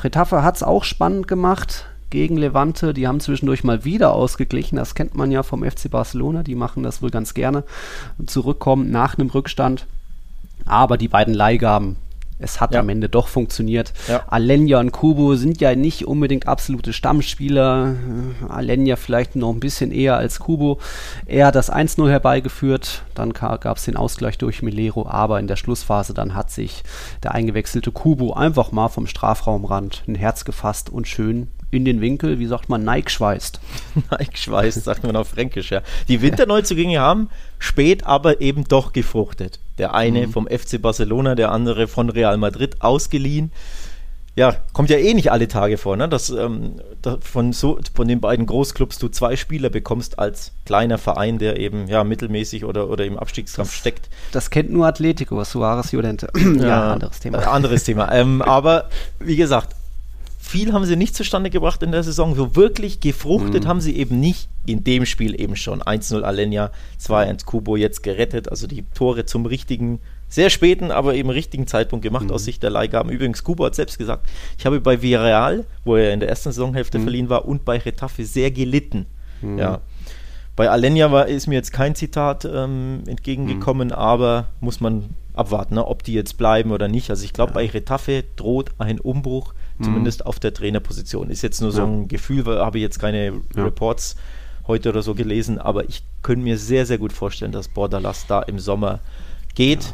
[0.00, 2.94] Getafe hat es auch spannend gemacht gegen Levante.
[2.94, 4.76] Die haben zwischendurch mal wieder ausgeglichen.
[4.76, 6.44] Das kennt man ja vom FC Barcelona.
[6.44, 7.64] Die machen das wohl ganz gerne.
[8.24, 9.86] Zurückkommen nach einem Rückstand.
[10.64, 11.96] Aber die beiden Leihgaben,
[12.38, 12.80] es hat ja.
[12.80, 13.94] am Ende doch funktioniert.
[14.08, 14.24] Ja.
[14.28, 17.96] Alenia und Kubo sind ja nicht unbedingt absolute Stammspieler.
[18.46, 20.78] Alenia vielleicht noch ein bisschen eher als Kubo.
[21.24, 23.04] Er hat das 1-0 herbeigeführt.
[23.14, 25.06] Dann gab es den Ausgleich durch Milero.
[25.08, 26.84] Aber in der Schlussphase dann hat sich
[27.22, 32.38] der eingewechselte Kubo einfach mal vom Strafraumrand ein Herz gefasst und schön in den Winkel,
[32.38, 33.60] wie sagt man, Nike schweißt.
[34.10, 35.82] Nike schweißt, sagt man auf Fränkisch, ja.
[36.08, 39.58] Die Winterneuzugänge haben spät aber eben doch gefruchtet.
[39.78, 40.32] Der eine mhm.
[40.32, 43.52] vom FC Barcelona, der andere von Real Madrid ausgeliehen.
[44.34, 46.08] Ja, kommt ja eh nicht alle Tage vor, ne?
[46.08, 50.96] dass, ähm, dass von, so, von den beiden Großclubs du zwei Spieler bekommst als kleiner
[50.96, 54.08] Verein, der eben ja mittelmäßig oder, oder im Abstiegskampf das, steckt.
[54.32, 56.30] Das kennt nur Atletico, Suarez Jolente.
[56.34, 57.38] ja, ja, anderes Thema.
[57.40, 58.10] Anderes Thema.
[58.12, 59.76] ähm, aber wie gesagt,
[60.52, 62.34] viel haben sie nicht zustande gebracht in der Saison.
[62.34, 63.68] So wirklich gefruchtet mhm.
[63.68, 65.82] haben sie eben nicht in dem Spiel eben schon.
[65.82, 68.50] 1-0 Alenia, 2-1 Kubo jetzt gerettet.
[68.50, 72.32] Also die Tore zum richtigen, sehr späten, aber eben richtigen Zeitpunkt gemacht mhm.
[72.32, 73.10] aus Sicht der Leihgaben.
[73.10, 76.98] Übrigens, Kubo hat selbst gesagt, ich habe bei Villarreal, wo er in der ersten Saisonhälfte
[76.98, 77.02] mhm.
[77.04, 79.06] verliehen war, und bei Retafe sehr gelitten.
[79.40, 79.58] Mhm.
[79.58, 79.80] Ja.
[80.54, 83.94] Bei Alenia war, ist mir jetzt kein Zitat ähm, entgegengekommen, mhm.
[83.94, 87.08] aber muss man abwarten, ne, ob die jetzt bleiben oder nicht.
[87.08, 87.54] Also ich glaube, ja.
[87.54, 90.26] bei Retafe droht ein Umbruch zumindest mhm.
[90.26, 91.30] auf der Trainerposition.
[91.30, 93.64] Ist jetzt nur so ein Gefühl, habe ich jetzt keine ja.
[93.64, 94.16] Reports
[94.66, 98.42] heute oder so gelesen, aber ich könnte mir sehr, sehr gut vorstellen, dass Bordalas da
[98.42, 99.00] im Sommer
[99.54, 99.90] geht, ja.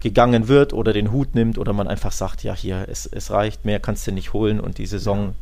[0.00, 3.64] gegangen wird oder den Hut nimmt oder man einfach sagt, ja, hier, es, es reicht,
[3.64, 5.34] mehr kannst du nicht holen und die Saison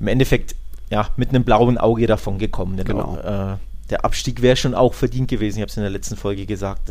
[0.00, 0.54] im Endeffekt
[0.90, 2.76] ja, mit einem blauen Auge davon gekommen.
[2.82, 3.16] Genau.
[3.16, 3.56] Äh,
[3.90, 6.90] der Abstieg wäre schon auch verdient gewesen, ich habe es in der letzten Folge gesagt.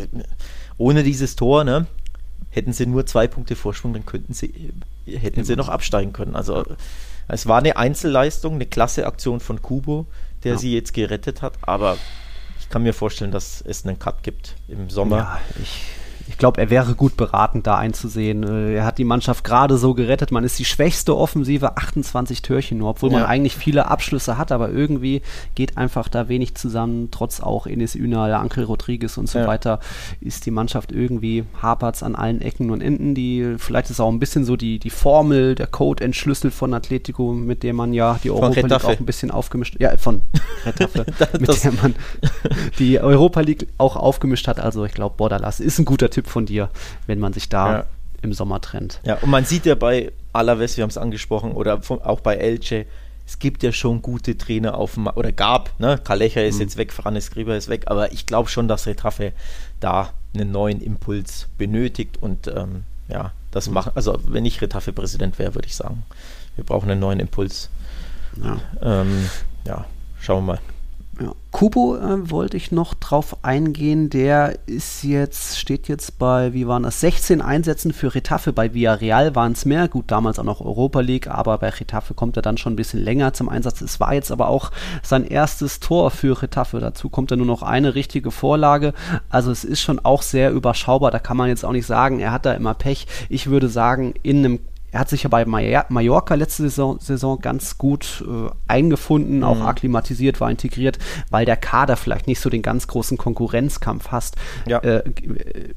[0.77, 1.87] Ohne dieses Tor, ne,
[2.55, 4.71] hätten sie nur zwei Punkte Vorsprung, dann könnten sie,
[5.05, 6.35] hätten sie noch absteigen können.
[6.35, 6.65] Also
[7.27, 10.05] es war eine Einzelleistung, eine klasse Aktion von Kubo,
[10.43, 10.57] der ja.
[10.57, 11.97] sie jetzt gerettet hat, aber
[12.59, 15.17] ich kann mir vorstellen, dass es einen Cut gibt im Sommer.
[15.17, 15.81] Ja, ich
[16.27, 18.43] ich glaube, er wäre gut beraten, da einzusehen.
[18.43, 20.31] Äh, er hat die Mannschaft gerade so gerettet.
[20.31, 23.19] Man ist die schwächste Offensive, 28 Türchen nur, obwohl ja.
[23.19, 25.21] man eigentlich viele Abschlüsse hat, aber irgendwie
[25.53, 27.09] geht einfach da wenig zusammen.
[27.11, 29.47] Trotz auch Enes Ünal, Ankel Rodriguez und so ja.
[29.47, 29.79] weiter
[30.19, 33.13] ist die Mannschaft irgendwie hapert an allen Ecken und Enden.
[33.13, 37.33] Die, vielleicht ist auch ein bisschen so die, die Formel, der Code entschlüsselt von Atletico,
[37.33, 40.23] mit dem man ja die Europa League auch ein bisschen aufgemischt, ja, von
[40.65, 41.05] Retafe,
[41.39, 41.95] mit der man
[42.79, 44.59] die Europa League auch aufgemischt hat.
[44.59, 46.69] Also ich glaube, Bordalas ist ein guter Tipp von dir,
[47.07, 47.85] wenn man sich da ja.
[48.21, 49.01] im Sommer trennt.
[49.03, 52.85] Ja, und man sieht ja bei Alaves, wir haben es angesprochen, oder auch bei Elche,
[53.27, 55.99] es gibt ja schon gute Trainer auf dem, oder gab, ne?
[56.01, 56.61] Kalecha ist mhm.
[56.61, 59.33] jetzt weg, Franz Skriber ist weg, aber ich glaube schon, dass Retraffe
[59.79, 65.55] da einen neuen Impuls benötigt und ähm, ja, das machen, also wenn ich Retafe-Präsident wäre,
[65.55, 66.03] würde ich sagen,
[66.55, 67.69] wir brauchen einen neuen Impuls.
[68.41, 69.29] Ja, ähm,
[69.65, 69.85] ja
[70.21, 70.59] schauen wir mal.
[71.21, 71.31] Ja.
[71.51, 74.09] Kubo äh, wollte ich noch drauf eingehen.
[74.09, 78.51] Der ist jetzt, steht jetzt bei, wie waren das, 16 Einsätzen für Retafe.
[78.51, 79.87] Bei Villarreal waren es mehr.
[79.87, 83.01] Gut, damals auch noch Europa League, aber bei Retafe kommt er dann schon ein bisschen
[83.01, 83.79] länger zum Einsatz.
[83.79, 84.71] Es war jetzt aber auch
[85.03, 86.81] sein erstes Tor für Retafe.
[86.81, 88.93] Dazu kommt er nur noch eine richtige Vorlage.
[89.29, 91.11] Also es ist schon auch sehr überschaubar.
[91.11, 93.07] Da kann man jetzt auch nicht sagen, er hat da immer Pech.
[93.29, 94.59] Ich würde sagen, in einem
[94.95, 99.65] er hat sich ja bei Mallorca letzte Saison, Saison ganz gut äh, eingefunden, auch mhm.
[99.65, 104.79] akklimatisiert, war integriert, weil der Kader vielleicht nicht so den ganz großen Konkurrenzkampf hast, ja.
[104.79, 105.03] äh,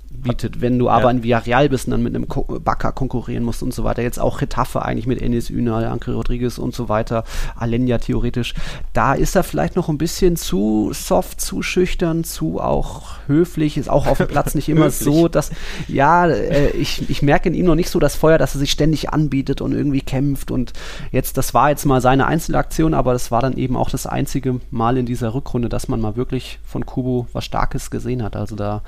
[0.08, 0.60] bietet.
[0.60, 1.10] Wenn du aber ja.
[1.10, 2.26] in Villarreal bist und dann mit einem
[2.62, 6.58] Bakker konkurrieren musst und so weiter, jetzt auch Retafe eigentlich mit Enes Ünal, Anke Rodriguez
[6.58, 7.24] und so weiter,
[7.56, 8.54] Alenia theoretisch,
[8.92, 13.90] da ist er vielleicht noch ein bisschen zu soft, zu schüchtern, zu auch höflich, ist
[13.90, 15.50] auch auf dem Platz nicht immer so, dass,
[15.88, 18.70] ja, äh, ich, ich merke in ihm noch nicht so das Feuer, dass er sich
[18.70, 20.72] ständig anbietet und irgendwie kämpft und
[21.10, 24.60] jetzt, das war jetzt mal seine Einzelaktion, aber das war dann eben auch das einzige
[24.70, 28.36] Mal in dieser Rückrunde, dass man mal wirklich von Kubo was Starkes gesehen hat.
[28.36, 28.82] Also da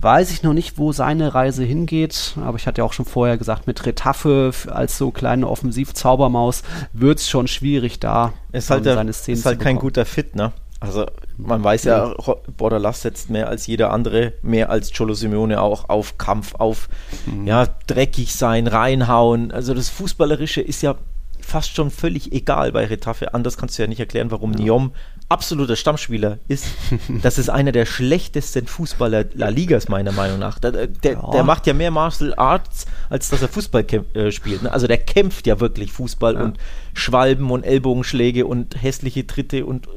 [0.00, 3.38] weiß ich noch nicht, wo seine Reise hingeht, aber ich hatte ja auch schon vorher
[3.38, 9.12] gesagt, mit Retafe als so kleine Offensiv-Zaubermaus wird es schon schwierig da ist halt seine
[9.12, 10.52] Szenen Ist halt kein guter Fit, ne?
[10.80, 12.14] Also man weiß ja,
[12.56, 16.88] Borderlass setzt mehr als jeder andere, mehr als Cholo Simeone auch auf Kampf, auf
[17.26, 17.46] mhm.
[17.46, 19.52] ja, dreckig sein, reinhauen.
[19.52, 20.96] Also das Fußballerische ist ja
[21.42, 23.34] fast schon völlig egal bei Retafe.
[23.34, 24.60] Anders kannst du ja nicht erklären, warum ja.
[24.60, 24.92] Niom
[25.28, 26.66] absoluter Stammspieler ist.
[27.22, 30.58] Das ist einer der schlechtesten Fußballer La Ligas, meiner Meinung nach.
[30.58, 31.30] Der, der, ja.
[31.30, 34.62] der macht ja mehr Martial Arts, als dass er Fußball äh, spielt.
[34.62, 34.72] Ne?
[34.72, 36.42] Also der kämpft ja wirklich Fußball ja.
[36.42, 36.58] und
[36.94, 39.88] Schwalben und Ellbogenschläge und hässliche Tritte und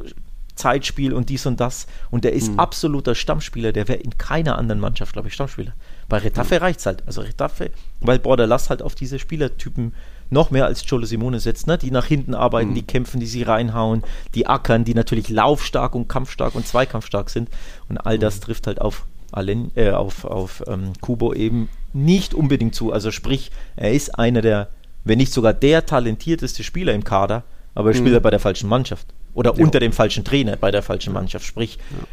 [0.56, 1.88] Zeitspiel und dies und das.
[2.12, 2.60] Und der ist mhm.
[2.60, 3.72] absoluter Stammspieler.
[3.72, 5.74] Der wäre in keiner anderen Mannschaft, glaube ich, Stammspieler.
[6.10, 6.62] Bei Retafe mhm.
[6.62, 7.04] reicht es halt.
[7.06, 9.94] Also Retafe, weil Borderlass halt auf diese Spielertypen
[10.30, 11.78] noch mehr als Cholo Simone setzt, ne?
[11.78, 12.76] die nach hinten arbeiten, mhm.
[12.76, 14.04] die kämpfen, die sie reinhauen,
[14.36, 17.50] die ackern, die natürlich laufstark und kampfstark und zweikampfstark sind.
[17.90, 18.42] Und all das mhm.
[18.42, 22.92] trifft halt auf, Alen, äh, auf, auf ähm, Kubo eben nicht unbedingt zu.
[22.92, 24.70] Also sprich, er ist einer der,
[25.04, 27.44] wenn nicht sogar der talentierteste Spieler im Kader,
[27.76, 28.22] aber er spielt mhm.
[28.22, 29.08] bei der falschen Mannschaft.
[29.34, 29.64] Oder ja.
[29.64, 31.46] unter dem falschen Trainer bei der falschen Mannschaft.
[31.46, 32.06] Sprich, ja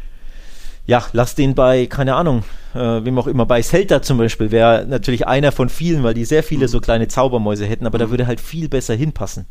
[0.87, 2.43] ja, lass den bei, keine Ahnung,
[2.73, 6.25] äh, wem auch immer, bei Celta zum Beispiel, wäre natürlich einer von vielen, weil die
[6.25, 9.45] sehr viele so kleine Zaubermäuse hätten, aber da würde halt viel besser hinpassen.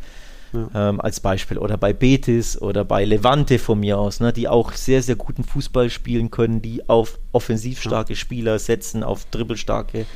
[0.52, 0.88] Ja.
[0.88, 1.58] Ähm, als Beispiel.
[1.58, 5.44] Oder bei Betis oder bei Levante von mir aus, ne, die auch sehr, sehr guten
[5.44, 8.16] Fußball spielen können, die auf offensiv starke.
[8.16, 10.06] Spieler setzen, auf dribbelstarke,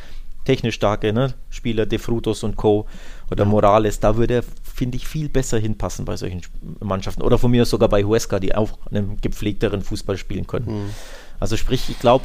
[0.45, 2.87] technisch starke ne, Spieler, De Frutos und Co.
[3.31, 3.45] oder.
[3.45, 4.01] Morales.
[4.01, 6.43] Da würde er, finde ich, viel besser hinpassen bei solchen
[6.81, 7.23] Mannschaften.
[7.23, 10.67] Oder von mir sogar bei Huesca, die auch einen gepflegteren Fußball spielen können.
[10.67, 10.91] Mhm.
[11.39, 12.25] Also sprich, ich glaube,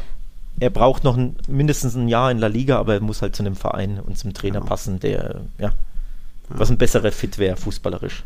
[0.59, 3.43] er braucht noch ein, mindestens ein Jahr in La Liga, aber er muss halt zu
[3.43, 4.65] einem Verein und zum Trainer ja.
[4.65, 5.73] passen, der, ja,
[6.49, 8.23] was ein besserer Fit wäre, fußballerisch.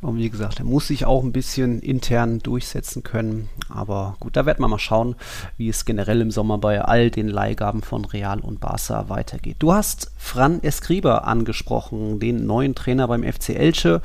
[0.00, 3.48] Und wie gesagt, er muss sich auch ein bisschen intern durchsetzen können.
[3.68, 5.16] Aber gut, da werden wir mal schauen,
[5.56, 9.56] wie es generell im Sommer bei all den Leihgaben von Real und Barca weitergeht.
[9.58, 14.00] Du hast Fran Escriba angesprochen, den neuen Trainer beim FC Elche.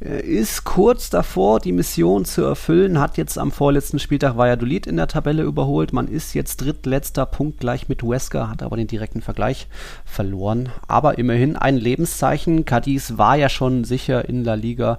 [0.00, 4.96] Er ist kurz davor, die Mission zu erfüllen, hat jetzt am vorletzten Spieltag Valladolid in
[4.96, 5.92] der Tabelle überholt.
[5.92, 9.68] Man ist jetzt drittletzter Punkt gleich mit Huesca, hat aber den direkten Vergleich
[10.04, 10.70] verloren.
[10.88, 12.64] Aber immerhin ein Lebenszeichen.
[12.64, 14.89] Cadiz war ja schon sicher in La Liga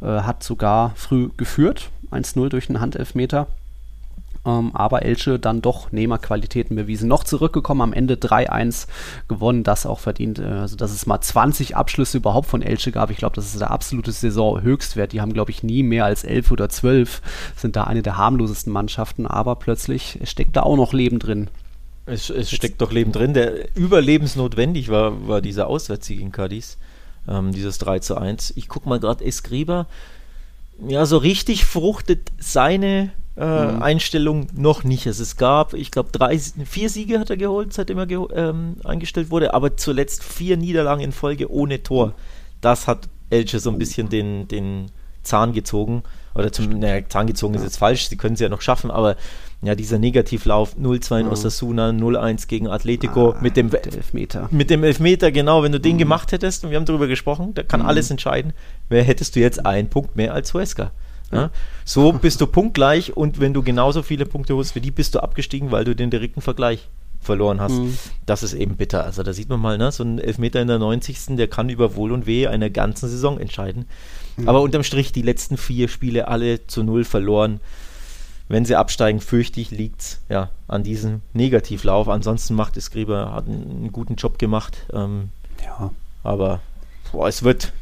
[0.00, 3.46] äh, hat sogar früh geführt, 1-0 durch einen Handelfmeter.
[4.46, 7.08] Ähm, aber Elche dann doch Nehmerqualitäten bewiesen.
[7.08, 8.86] Noch zurückgekommen, am Ende 3-1
[9.28, 10.38] gewonnen, das auch verdient.
[10.38, 13.10] Äh, also, dass es mal 20 Abschlüsse überhaupt von Elche gab.
[13.10, 15.12] Ich glaube, das ist der absolute Saisonhöchstwert.
[15.12, 17.20] Die haben, glaube ich, nie mehr als 11 oder 12.
[17.56, 21.48] Sind da eine der harmlosesten Mannschaften, aber plötzlich steckt da auch noch Leben drin.
[22.06, 23.34] Es, es steckt doch Leben drin.
[23.34, 26.78] Der überlebensnotwendig war, war dieser Auswärtssieg in Cadiz
[27.28, 28.54] ähm, dieses 3 zu 1.
[28.56, 29.86] Ich gucke mal gerade Escriba.
[30.86, 33.82] Ja, so richtig fruchtet seine äh, mhm.
[33.82, 35.06] Einstellung noch nicht.
[35.06, 38.76] Also es gab, ich glaube, drei, vier Siege hat er geholt, seitdem er ge ähm,
[38.84, 42.14] eingestellt wurde, aber zuletzt vier Niederlagen in Folge ohne Tor.
[42.60, 44.90] Das hat Elche so ein bisschen den, den
[45.22, 46.02] Zahn gezogen.
[46.34, 49.16] Oder zum, naja, Zahn gezogen ist jetzt falsch, sie können es ja noch schaffen, aber
[49.62, 51.32] ja, dieser Negativlauf 0-2 in mhm.
[51.32, 54.48] Osasuna, 0-1 gegen Atletico ah, mit dem Elfmeter.
[54.50, 55.62] Mit dem Elfmeter, genau.
[55.62, 55.98] Wenn du den mhm.
[55.98, 57.86] gemacht hättest, und wir haben darüber gesprochen, da kann mhm.
[57.86, 58.54] alles entscheiden,
[58.88, 60.92] wer hättest du jetzt einen Punkt mehr als Huesca.
[61.30, 61.50] Ja?
[61.84, 65.22] So bist du punktgleich und wenn du genauso viele Punkte holst wie die, bist du
[65.22, 66.88] abgestiegen, weil du den direkten Vergleich
[67.20, 67.74] verloren hast.
[67.74, 67.98] Mhm.
[68.24, 69.04] Das ist eben bitter.
[69.04, 71.36] Also da sieht man mal, ne, so ein Elfmeter in der 90.
[71.36, 73.84] der kann über Wohl und Weh einer ganzen Saison entscheiden.
[74.38, 74.48] Mhm.
[74.48, 77.60] Aber unterm Strich die letzten vier Spiele alle zu null verloren
[78.50, 82.08] wenn sie absteigen, fürchte ich, liegt es ja, an diesem Negativlauf.
[82.08, 84.86] Ansonsten macht es Grieber, hat einen, einen guten Job gemacht.
[84.92, 85.28] Ähm,
[85.64, 85.92] ja.
[86.24, 86.58] Aber
[87.12, 87.72] boah, es wird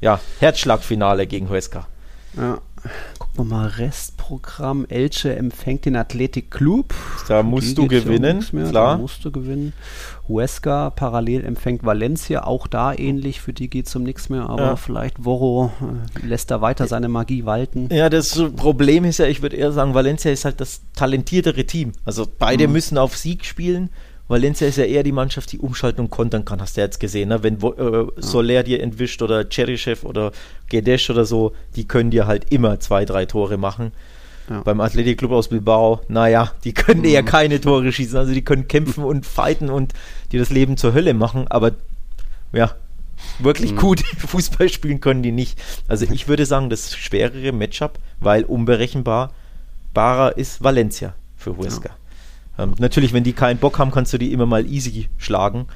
[0.00, 1.86] ja Herzschlagfinale gegen Huesca.
[2.36, 2.58] Ja.
[3.20, 4.84] Gucken wir mal, Restprogramm.
[4.88, 6.92] Elche empfängt den Athletic Club.
[7.28, 8.72] Da musst du gewinnen, klar.
[8.72, 9.74] Da musst du gewinnen.
[10.30, 14.62] Huesca parallel empfängt Valencia, auch da ähnlich, für die geht es um nichts mehr, aber
[14.62, 14.76] ja.
[14.76, 15.72] vielleicht Voro
[16.22, 17.88] äh, lässt da weiter seine Magie walten.
[17.92, 21.92] Ja, das Problem ist ja, ich würde eher sagen, Valencia ist halt das talentiertere Team.
[22.04, 22.74] Also beide mhm.
[22.74, 23.90] müssen auf Sieg spielen.
[24.28, 27.00] Valencia ist ja eher die Mannschaft, die umschalten und kontern kann, hast du ja jetzt
[27.00, 27.30] gesehen.
[27.30, 27.42] Ne?
[27.42, 30.30] Wenn äh, Soler dir entwischt oder Cheryshev oder
[30.68, 33.90] Gedesh oder so, die können dir halt immer zwei, drei Tore machen.
[34.50, 34.62] Ja.
[34.62, 37.06] Beim Athletic aus Bilbao, naja, die können mhm.
[37.06, 38.18] eher keine Tore schießen.
[38.18, 39.94] Also die können kämpfen und fighten und
[40.32, 41.72] dir das Leben zur Hölle machen, aber
[42.52, 42.74] ja,
[43.38, 43.76] wirklich mhm.
[43.76, 45.56] gut Fußball spielen können die nicht.
[45.86, 49.32] Also ich würde sagen, das schwerere Matchup, weil unberechenbar
[49.94, 51.90] barer ist Valencia für Huesca.
[52.58, 52.64] Ja.
[52.64, 55.66] Ähm, natürlich, wenn die keinen Bock haben, kannst du die immer mal easy schlagen.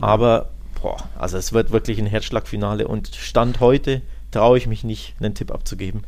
[0.00, 0.50] Aber,
[0.82, 5.34] boah, also es wird wirklich ein Herzschlagfinale und Stand heute traue ich mich nicht, einen
[5.34, 6.04] Tipp abzugeben.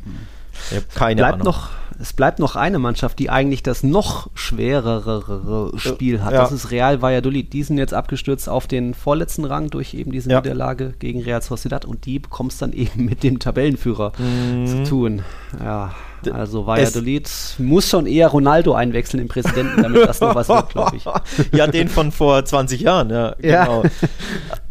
[0.69, 1.45] Ich habe keine bleibt Ahnung.
[1.45, 6.33] Noch, es bleibt noch eine Mannschaft, die eigentlich das noch schwerere Spiel hat.
[6.33, 6.41] Ja.
[6.41, 7.53] Das ist Real Valladolid.
[7.53, 10.41] Die sind jetzt abgestürzt auf den vorletzten Rang durch eben diese ja.
[10.41, 14.65] Niederlage gegen Real Sociedad und die bekommst dann eben mit dem Tabellenführer mhm.
[14.65, 15.21] zu tun.
[15.63, 15.93] Ja,
[16.29, 20.69] also Valladolid es muss schon eher Ronaldo einwechseln, im Präsidenten, damit das noch was wird,
[20.69, 21.05] glaube ich.
[21.51, 23.83] ja, den von vor 20 Jahren, ja, genau.
[23.83, 23.89] Ja.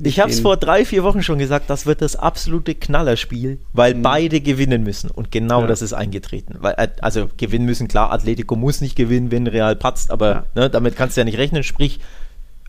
[0.02, 3.94] Ich habe es vor drei, vier Wochen schon gesagt, das wird das absolute Knallerspiel, weil
[3.94, 4.02] mhm.
[4.02, 5.10] beide gewinnen müssen.
[5.10, 5.66] Und genau ja.
[5.66, 6.56] das ist eingetreten.
[6.60, 10.44] Weil, äh, also gewinnen müssen, klar, Atletico muss nicht gewinnen, wenn Real patzt, aber ja.
[10.54, 11.62] ne, damit kannst du ja nicht rechnen.
[11.64, 12.00] Sprich,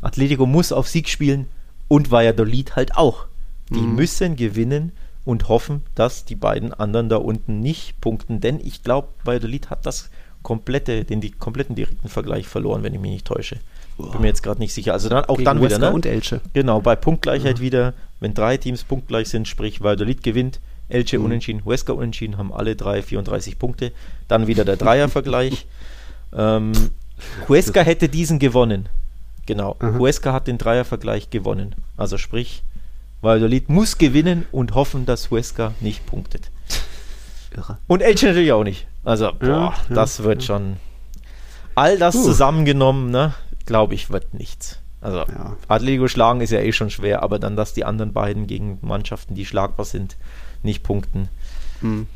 [0.02, 1.48] Atletico muss auf Sieg spielen
[1.88, 3.26] und Valladolid halt auch.
[3.70, 3.96] Die mhm.
[3.96, 4.91] müssen gewinnen
[5.25, 9.86] und hoffen, dass die beiden anderen da unten nicht punkten, denn ich glaube, Valladolid hat
[9.86, 10.10] das
[10.41, 13.57] komplette, den die kompletten direkten Vergleich verloren, wenn ich mich nicht täusche.
[13.97, 14.93] Bin mir jetzt gerade nicht sicher.
[14.93, 15.91] Also dann, auch Gegen dann wieder, ne?
[15.91, 16.41] und Elche.
[16.53, 17.63] Genau, bei Punktgleichheit ja.
[17.63, 21.25] wieder, wenn drei Teams punktgleich sind, sprich Valladolid gewinnt, Elche mhm.
[21.25, 23.91] unentschieden, Huesca unentschieden, haben alle drei 34 Punkte.
[24.27, 25.67] Dann wieder der Dreiervergleich.
[26.36, 26.71] ähm,
[27.47, 28.89] Huesca hätte diesen gewonnen.
[29.45, 29.75] Genau.
[29.79, 29.99] Aha.
[29.99, 31.75] Huesca hat den Dreiervergleich gewonnen.
[31.97, 32.63] Also sprich,
[33.21, 36.49] Valladolid muss gewinnen und hoffen, dass Huesca nicht punktet.
[37.55, 37.77] Irre.
[37.88, 38.88] Und Elche natürlich auch nicht.
[39.03, 40.47] Also, boah, ja, das wird ja.
[40.47, 40.77] schon.
[41.75, 42.23] All das uh.
[42.23, 43.34] zusammengenommen, ne,
[43.65, 44.79] glaube ich, wird nichts.
[45.01, 45.57] Also, ja.
[45.67, 49.36] Atletico schlagen ist ja eh schon schwer, aber dann, dass die anderen beiden gegen Mannschaften,
[49.36, 50.17] die schlagbar sind,
[50.63, 51.29] nicht punkten.
[51.81, 52.07] Hm.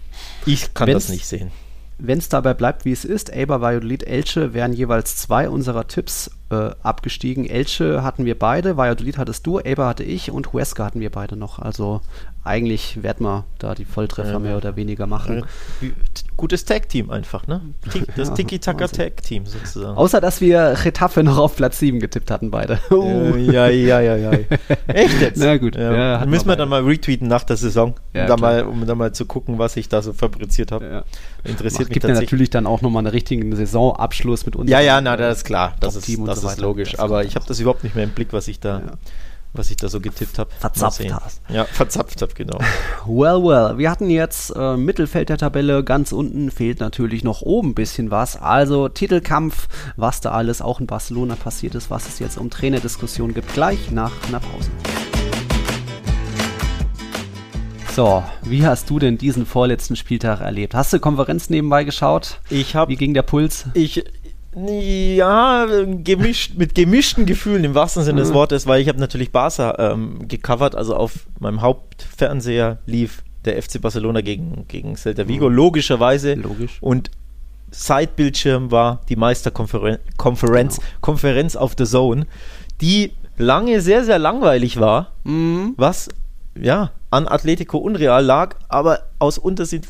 [0.45, 1.51] Ich kann Wenn's, das nicht sehen.
[1.97, 6.29] Wenn es dabei bleibt, wie es ist, Eber, Valladolid, Elche wären jeweils zwei unserer Tipps
[6.49, 7.45] äh, abgestiegen.
[7.45, 11.36] Elche hatten wir beide, Valladolid hattest du, Eber hatte ich und Huesca hatten wir beide
[11.36, 11.60] noch.
[11.60, 12.01] Also
[12.45, 15.45] eigentlich werden wir da die Volltreffer ja, mehr oder weniger machen.
[16.38, 17.62] Gutes Tag-Team einfach, ne?
[18.15, 19.97] Das ja, Tiki-Taka-Tag-Team sozusagen.
[19.97, 22.79] Außer, dass wir Retafe noch auf Platz 7 getippt hatten, beide.
[22.91, 23.36] Uh.
[23.36, 24.31] Ja, ja, ja, ja.
[24.88, 25.39] Echt jetzt?
[25.39, 25.75] Na gut.
[25.75, 28.99] Ja, ja müssen wir dann mal retweeten nach der Saison, um, da mal, um dann
[28.99, 31.03] mal zu gucken, was ich da so fabriziert habe.
[31.43, 34.69] Interessiert Macht, mich gibt ja natürlich dann auch nochmal einen richtigen Saisonabschluss mit uns.
[34.69, 35.73] Ja, ja, na, das ist klar.
[35.79, 36.99] Das ist, das ist logisch.
[36.99, 38.81] Aber ich habe das überhaupt nicht mehr im Blick, was ich da
[39.58, 40.49] was ich da so getippt habe.
[40.60, 41.41] Verzapft hast.
[41.49, 42.60] Ja, verzapft habe, genau.
[43.05, 43.77] Well, well.
[43.77, 48.12] Wir hatten jetzt äh, Mittelfeld der Tabelle, ganz unten fehlt natürlich noch oben ein bisschen
[48.12, 48.41] was.
[48.41, 53.34] Also Titelkampf, was da alles auch in Barcelona passiert ist, was es jetzt um Trainerdiskussionen
[53.34, 54.69] gibt, gleich nach einer Pause.
[57.95, 60.75] So, wie hast du denn diesen vorletzten Spieltag erlebt?
[60.75, 62.41] Hast du Konferenz nebenbei geschaut?
[62.49, 62.91] Ich habe.
[62.91, 63.67] Wie ging der Puls?
[63.73, 64.03] Ich,
[64.55, 68.35] ja, gemischt, mit gemischten Gefühlen im wahrsten Sinne des mhm.
[68.35, 73.81] Wortes, weil ich habe natürlich Barca ähm, gecovert, also auf meinem Hauptfernseher lief der FC
[73.81, 75.55] Barcelona gegen, gegen Celta Vigo, mhm.
[75.55, 76.35] logischerweise.
[76.35, 76.77] Logisch.
[76.81, 77.11] Und
[77.71, 80.87] Seitbildschirm war die Meisterkonferenz Konferenz, genau.
[81.01, 82.25] Konferenz auf The Zone,
[82.81, 85.73] die lange sehr, sehr langweilig war, mhm.
[85.75, 86.09] was
[86.59, 89.41] ja, an Atletico Unreal lag, aber aus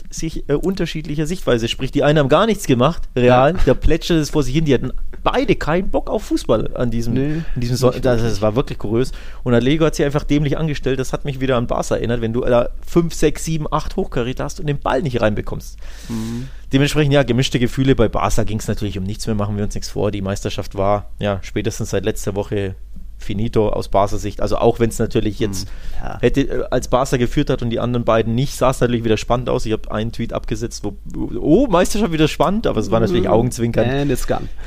[0.10, 1.68] sich, äh, unterschiedlicher Sichtweise.
[1.68, 3.64] Sprich, die einen haben gar nichts gemacht, Real, ja.
[3.66, 4.92] der plätschert es vor sich hin, die hatten
[5.24, 9.12] beide keinen Bock auf Fußball an diesem, nee, diesem so das, das, war wirklich kurios.
[9.44, 12.34] Und Atletico hat sich einfach dämlich angestellt, das hat mich wieder an Barca erinnert, wenn
[12.34, 15.78] du da 5, 6, 7, 8 Hochkaräter hast und den Ball nicht reinbekommst.
[16.10, 16.48] Mhm.
[16.74, 17.96] Dementsprechend, ja, gemischte Gefühle.
[17.96, 20.12] Bei Barca ging es natürlich um nichts mehr, machen wir uns nichts vor.
[20.12, 22.76] Die Meisterschaft war, ja, spätestens seit letzter Woche
[23.18, 24.42] finito aus Barca Sicht.
[24.42, 26.18] Also auch wenn es natürlich jetzt hm, ja.
[26.22, 29.18] hätte äh, als Barca geführt hat und die anderen beiden nicht, sah es natürlich wieder
[29.18, 29.66] spannend aus.
[29.66, 30.96] Ich habe einen Tweet abgesetzt, wo
[31.40, 33.32] oh Meisterschaft wieder spannend, aber es war natürlich hm.
[33.32, 33.86] Augenzwinkern.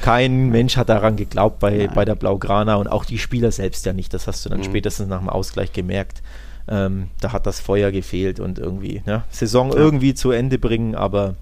[0.03, 3.93] Kein Mensch hat daran geglaubt bei, bei der Blaugrana und auch die Spieler selbst ja
[3.93, 4.13] nicht.
[4.15, 4.65] Das hast du dann mhm.
[4.65, 6.23] spätestens nach dem Ausgleich gemerkt.
[6.69, 9.77] Ähm, da hat das Feuer gefehlt und irgendwie ja, Saison ja.
[9.77, 11.35] irgendwie zu Ende bringen, aber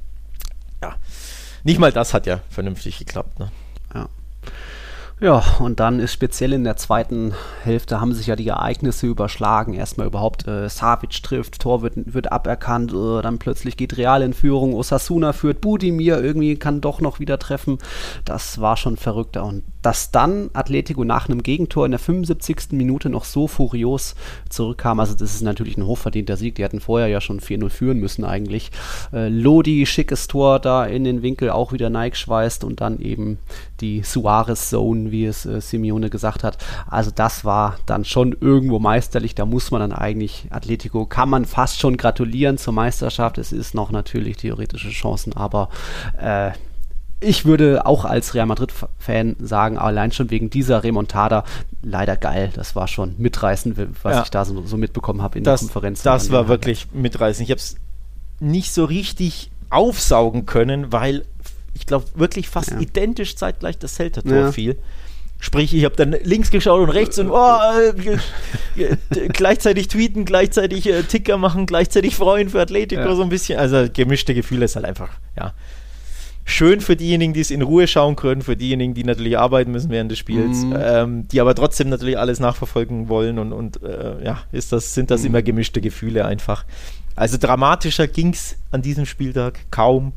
[0.80, 0.94] ja
[1.66, 3.40] nicht mal das hat ja vernünftig geklappt.
[3.40, 3.50] Ne?
[5.18, 5.42] Ja.
[5.60, 9.72] Und dann ist speziell in der zweiten Hälfte haben sich ja die Ereignisse überschlagen.
[9.72, 14.34] Erstmal überhaupt äh, Savic trifft, Tor wird, wird aberkannt, äh, dann plötzlich geht Real in
[14.34, 17.78] Führung, Osasuna führt, Budimir irgendwie kann doch noch wieder treffen.
[18.26, 19.44] Das war schon verrückter.
[19.44, 22.72] Und dass dann Atletico nach einem Gegentor in der 75.
[22.72, 24.16] Minute noch so furios
[24.50, 26.56] zurückkam, also das ist natürlich ein hochverdienter Sieg.
[26.56, 28.70] Die hatten vorher ja schon 4-0 führen müssen eigentlich.
[29.12, 33.38] Äh, Lodi, schickes Tor da in den Winkel auch wieder Nike schweißt und dann eben
[33.80, 36.58] die Suarez-Zone, wie es äh, Simeone gesagt hat.
[36.88, 39.34] Also das war dann schon irgendwo meisterlich.
[39.34, 43.38] Da muss man dann eigentlich, Atletico kann man fast schon gratulieren zur Meisterschaft.
[43.38, 45.68] Es ist noch natürlich theoretische Chancen, aber
[46.20, 46.52] äh,
[47.20, 51.44] ich würde auch als Real Madrid-Fan sagen, allein schon wegen dieser Remontada,
[51.82, 52.50] leider geil.
[52.54, 54.22] Das war schon mitreißend, was ja.
[54.22, 56.02] ich da so, so mitbekommen habe in das, der Konferenz.
[56.02, 57.48] Das war wirklich mitreißend.
[57.48, 57.76] Ich habe es
[58.38, 61.24] nicht so richtig aufsaugen können, weil
[61.76, 62.80] ich glaube, wirklich fast ja.
[62.80, 64.52] identisch zeitgleich das Celta-Tor ja.
[64.52, 64.76] fiel.
[65.38, 67.58] Sprich, ich habe dann links geschaut und rechts und oh,
[68.76, 68.96] äh,
[69.28, 73.14] gleichzeitig tweeten, gleichzeitig äh, Ticker machen, gleichzeitig freuen für Atletico ja.
[73.14, 73.58] so ein bisschen.
[73.58, 75.52] Also gemischte Gefühle ist halt einfach, ja.
[76.48, 79.90] Schön für diejenigen, die es in Ruhe schauen können, für diejenigen, die natürlich arbeiten müssen
[79.90, 80.76] während des Spiels, mhm.
[80.78, 85.10] ähm, die aber trotzdem natürlich alles nachverfolgen wollen und, und äh, ja, ist das, sind
[85.10, 85.26] das mhm.
[85.26, 86.64] immer gemischte Gefühle einfach.
[87.16, 90.12] Also dramatischer ging es an diesem Spieltag kaum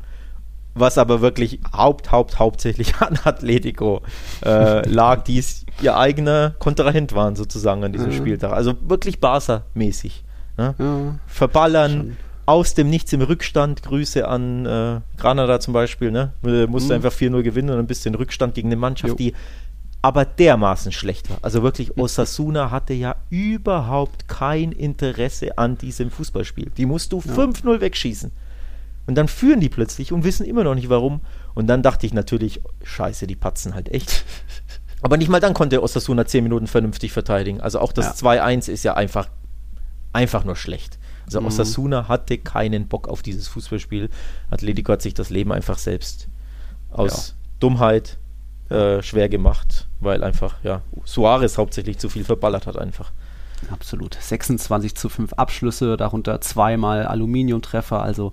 [0.74, 4.02] was aber wirklich haupt, haupt, hauptsächlich an Atletico
[4.44, 8.16] äh, lag, die es ihr eigener Kontrahent waren sozusagen an diesem ja.
[8.16, 8.52] Spieltag.
[8.52, 10.24] Also wirklich Barca-mäßig.
[10.56, 10.74] Ne?
[10.78, 11.18] Ja.
[11.26, 12.16] Verballern, Schon.
[12.46, 13.82] aus dem Nichts im Rückstand.
[13.82, 16.10] Grüße an äh, Granada zum Beispiel.
[16.10, 16.32] Ne?
[16.68, 17.04] Musste mhm.
[17.04, 19.16] einfach 4-0 gewinnen und ein bisschen Rückstand gegen eine Mannschaft, jo.
[19.16, 19.34] die
[20.02, 21.38] aber dermaßen schlecht war.
[21.42, 26.70] Also wirklich, Osasuna hatte ja überhaupt kein Interesse an diesem Fußballspiel.
[26.76, 27.34] Die musst du ja.
[27.34, 28.32] 5-0 wegschießen.
[29.10, 31.22] Und dann führen die plötzlich und wissen immer noch nicht warum.
[31.54, 34.24] Und dann dachte ich natürlich, scheiße, die patzen halt echt.
[35.02, 37.60] Aber nicht mal dann konnte Osasuna 10 Minuten vernünftig verteidigen.
[37.60, 38.30] Also auch das ja.
[38.30, 39.28] 2-1 ist ja einfach,
[40.12, 41.00] einfach nur schlecht.
[41.26, 41.48] Also mhm.
[41.48, 44.10] Osasuna hatte keinen Bock auf dieses Fußballspiel.
[44.48, 46.28] Atletico hat sich das Leben einfach selbst
[46.92, 47.34] aus ja.
[47.58, 48.16] Dummheit
[48.68, 53.10] äh, schwer gemacht, weil einfach, ja, Suarez hauptsächlich zu viel verballert hat einfach.
[53.70, 54.16] Absolut.
[54.20, 58.32] 26 zu 5 Abschlüsse, darunter zweimal Aluminiumtreffer, also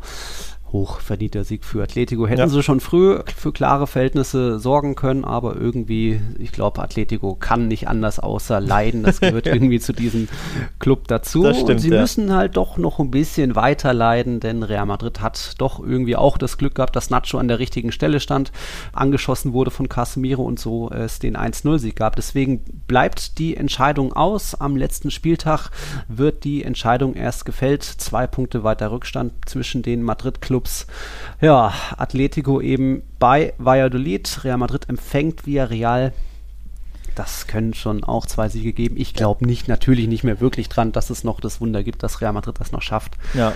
[0.72, 2.28] hochverdienter Sieg für Atletico.
[2.28, 2.48] Hätten ja.
[2.48, 7.88] sie schon früh für klare Verhältnisse sorgen können, aber irgendwie, ich glaube, Atletico kann nicht
[7.88, 9.04] anders außer leiden.
[9.04, 10.28] Das gehört irgendwie zu diesem
[10.80, 11.46] Club dazu.
[11.54, 12.02] Stimmt, Und sie ja.
[12.02, 16.38] müssen halt doch noch ein bisschen weiter leiden, denn Real Madrid hat doch irgendwie auch
[16.38, 18.52] das Glück gehabt, dass Nacho an der richtigen Stelle stand,
[18.92, 22.16] angeschossen wurde von Casemiro und so es den 1-0-Sieg gab.
[22.16, 24.56] Deswegen bleibt die Entscheidung aus.
[24.56, 25.70] Am letzten Spieltag
[26.10, 27.84] wird die Entscheidung erst gefällt.
[27.84, 30.88] Zwei Punkte weiter Rückstand zwischen den Madrid-Clubs Clubs.
[31.40, 34.44] Ja, Atletico eben bei Valladolid.
[34.44, 36.14] Real Madrid empfängt via Real.
[37.14, 38.96] Das können schon auch zwei Siege geben.
[38.98, 42.22] Ich glaube nicht, natürlich nicht mehr wirklich dran, dass es noch das Wunder gibt, dass
[42.22, 43.18] Real Madrid das noch schafft.
[43.36, 43.54] Ja.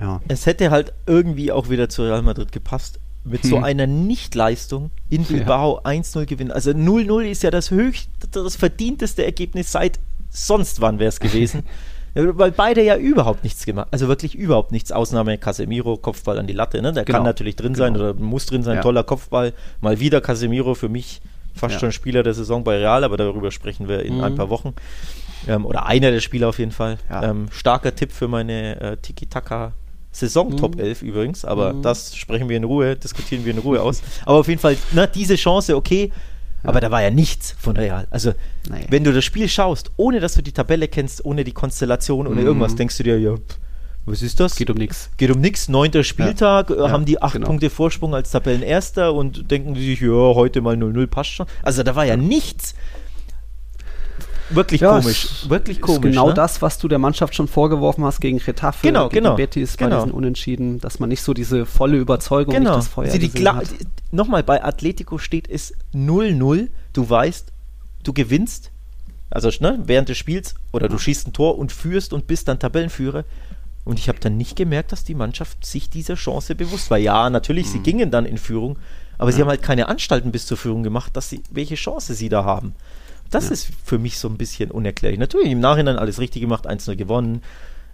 [0.00, 0.22] ja.
[0.28, 2.98] Es hätte halt irgendwie auch wieder zu Real Madrid gepasst.
[3.22, 3.50] Mit hm.
[3.50, 5.90] so einer Nichtleistung in Bilbao ja.
[5.90, 6.50] 1-0 gewinnen.
[6.50, 9.98] Also 0-0 ist ja das höchste, das verdienteste Ergebnis seit
[10.30, 11.64] sonst wann wäre es gewesen.
[12.14, 14.92] Weil beide ja überhaupt nichts gemacht Also wirklich überhaupt nichts.
[14.92, 16.82] Ausnahme Casemiro, Kopfball an die Latte.
[16.82, 16.92] Ne?
[16.92, 17.18] Der genau.
[17.18, 18.10] kann natürlich drin sein genau.
[18.10, 18.76] oder muss drin sein.
[18.76, 18.82] Ja.
[18.82, 19.52] Toller Kopfball.
[19.80, 21.20] Mal wieder Casemiro für mich
[21.54, 21.80] fast ja.
[21.80, 24.24] schon Spieler der Saison bei Real, aber darüber sprechen wir in mhm.
[24.24, 24.74] ein paar Wochen.
[25.48, 26.98] Ähm, oder einer der Spieler auf jeden Fall.
[27.08, 27.30] Ja.
[27.30, 29.72] Ähm, starker Tipp für meine äh, Tiki-Taka
[30.12, 30.56] Saison mhm.
[30.56, 31.82] Top 11 übrigens, aber mhm.
[31.82, 34.02] das sprechen wir in Ruhe, diskutieren wir in Ruhe aus.
[34.26, 36.10] Aber auf jeden Fall, na, ne, diese Chance, okay,
[36.62, 38.06] aber da war ja nichts von Real.
[38.10, 38.32] Also,
[38.68, 38.84] naja.
[38.90, 42.40] wenn du das Spiel schaust, ohne dass du die Tabelle kennst, ohne die Konstellation, ohne
[42.40, 42.46] mhm.
[42.46, 43.34] irgendwas, denkst du dir, ja,
[44.06, 44.56] was ist das?
[44.56, 45.10] Geht um nichts.
[45.16, 45.68] Geht um nichts.
[45.68, 46.90] Neunter Spieltag, ja.
[46.90, 47.46] haben die acht genau.
[47.46, 51.46] Punkte Vorsprung als Tabellenerster und denken sich, ja, heute mal 0-0 passt schon.
[51.62, 52.74] Also, da war ja nichts.
[54.50, 55.48] Wirklich ja, komisch.
[55.48, 56.00] Wirklich komisch.
[56.00, 56.34] genau ne?
[56.34, 59.90] das, was du der Mannschaft schon vorgeworfen hast gegen Retafe, genau, gegen genau, Betis genau.
[59.90, 62.70] bei diesen Unentschieden, dass man nicht so diese volle Überzeugung, genau.
[62.70, 63.68] nicht das Feuer also die hat.
[64.10, 66.68] Nochmal, bei Atletico steht es 0-0.
[66.92, 67.52] Du weißt,
[68.02, 68.70] du gewinnst,
[69.30, 72.58] also ne, während des Spiels, oder du schießt ein Tor und führst und bist dann
[72.58, 73.24] Tabellenführer.
[73.84, 76.98] Und ich habe dann nicht gemerkt, dass die Mannschaft sich dieser Chance bewusst war.
[76.98, 77.70] Ja, natürlich, mhm.
[77.70, 78.78] sie gingen dann in Führung,
[79.16, 79.36] aber ja.
[79.36, 82.44] sie haben halt keine Anstalten bis zur Führung gemacht, dass sie, welche Chance sie da
[82.44, 82.74] haben.
[83.30, 83.52] Das ja.
[83.52, 85.18] ist für mich so ein bisschen unerklärlich.
[85.18, 87.42] Natürlich im Nachhinein alles richtig gemacht, 1-0 gewonnen,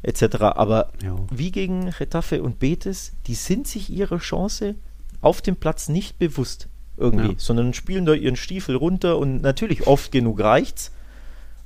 [0.03, 0.37] etc.
[0.41, 1.17] Aber ja.
[1.31, 4.77] wie gegen Retafe und Betis, die sind sich ihrer Chance
[5.21, 7.35] auf dem Platz nicht bewusst irgendwie, ja.
[7.37, 10.93] sondern spielen da ihren Stiefel runter und natürlich oft genug reicht's.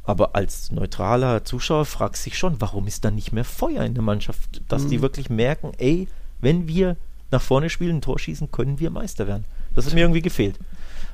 [0.03, 3.95] Aber als neutraler Zuschauer fragst du dich schon, warum ist da nicht mehr Feuer in
[3.95, 4.89] der Mannschaft, dass mhm.
[4.89, 6.09] die wirklich merken, ey,
[6.41, 6.97] wenn wir
[7.31, 9.45] nach vorne spielen, ein Tor schießen, können wir Meister werden.
[9.75, 10.59] Das hat mir irgendwie gefehlt.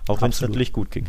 [0.09, 1.07] Auch wenn es natürlich gut ging.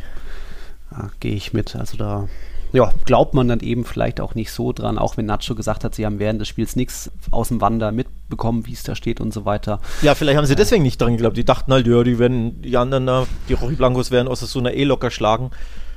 [0.91, 1.75] Ja, Gehe ich mit.
[1.75, 2.27] Also da
[2.73, 5.95] ja, glaubt man dann eben vielleicht auch nicht so dran, auch wenn Nacho gesagt hat,
[5.95, 9.33] sie haben während des Spiels nichts aus dem Wander mitbekommen, wie es da steht und
[9.33, 9.79] so weiter.
[10.01, 11.37] Ja, vielleicht haben sie deswegen nicht dran geglaubt.
[11.37, 14.59] Die dachten halt, ja, die werden, die anderen da, die Rochi Blancos werden aus so
[14.59, 15.51] einer eh locker schlagen.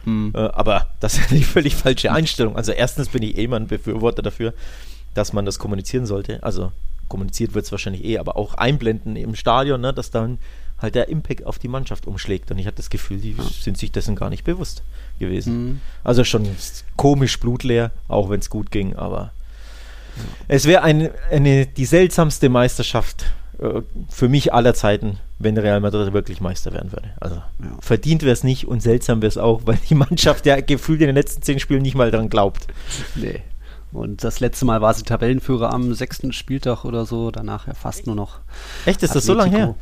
[0.05, 0.32] Hm.
[0.34, 2.57] Äh, aber das ist eine völlig falsche Einstellung.
[2.57, 4.55] Also erstens bin ich eh mal ein Befürworter dafür,
[5.14, 6.43] dass man das kommunizieren sollte.
[6.43, 6.72] Also
[7.09, 10.38] kommuniziert wird es wahrscheinlich eh, aber auch einblenden im Stadion, ne, dass dann
[10.83, 12.51] halt der Impact auf die Mannschaft umschlägt.
[12.51, 13.45] Und ich hatte das Gefühl, die ja.
[13.45, 14.83] sind sich dessen gar nicht bewusst
[15.18, 15.64] gewesen.
[15.64, 15.81] Mhm.
[16.05, 16.49] Also schon
[16.97, 19.33] komisch blutleer, auch wenn es gut ging, aber
[20.16, 20.22] ja.
[20.49, 23.26] es wäre eine, eine, die seltsamste Meisterschaft
[23.61, 27.11] äh, für mich aller Zeiten, wenn Real Madrid wirklich Meister werden würde.
[27.20, 27.76] Also ja.
[27.81, 31.07] verdient wäre es nicht und seltsam wäre es auch, weil die Mannschaft ja gefühlt in
[31.07, 32.66] den letzten zehn Spielen nicht mal dran glaubt.
[33.14, 33.43] Nee.
[33.93, 38.07] Und das letzte Mal war sie Tabellenführer am sechsten Spieltag oder so, danach ja fast
[38.07, 38.39] nur noch.
[38.87, 39.14] Echt, ist Atletico.
[39.14, 39.74] das so lange her?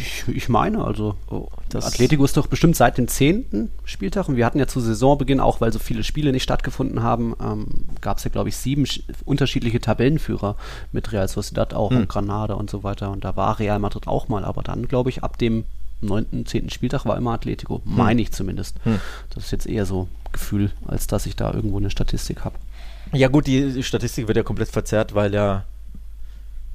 [0.00, 4.36] Ich, ich, meine, also oh, das Atletico ist doch bestimmt seit dem zehnten Spieltag und
[4.36, 7.66] wir hatten ja zu Saisonbeginn, auch weil so viele Spiele nicht stattgefunden haben, ähm,
[8.00, 8.86] gab es ja, glaube ich, sieben
[9.26, 10.56] unterschiedliche Tabellenführer
[10.92, 11.98] mit Real Sociedad auch hm.
[11.98, 13.10] und Granada und so weiter.
[13.10, 15.64] Und da war Real Madrid auch mal, aber dann, glaube ich, ab dem
[16.00, 17.96] neunten, zehnten Spieltag war immer Atletico, hm.
[17.96, 18.76] meine ich zumindest.
[18.84, 19.00] Hm.
[19.34, 22.56] Das ist jetzt eher so Gefühl, als dass ich da irgendwo eine Statistik habe.
[23.12, 25.64] Ja gut, die Statistik wird ja komplett verzerrt, weil ja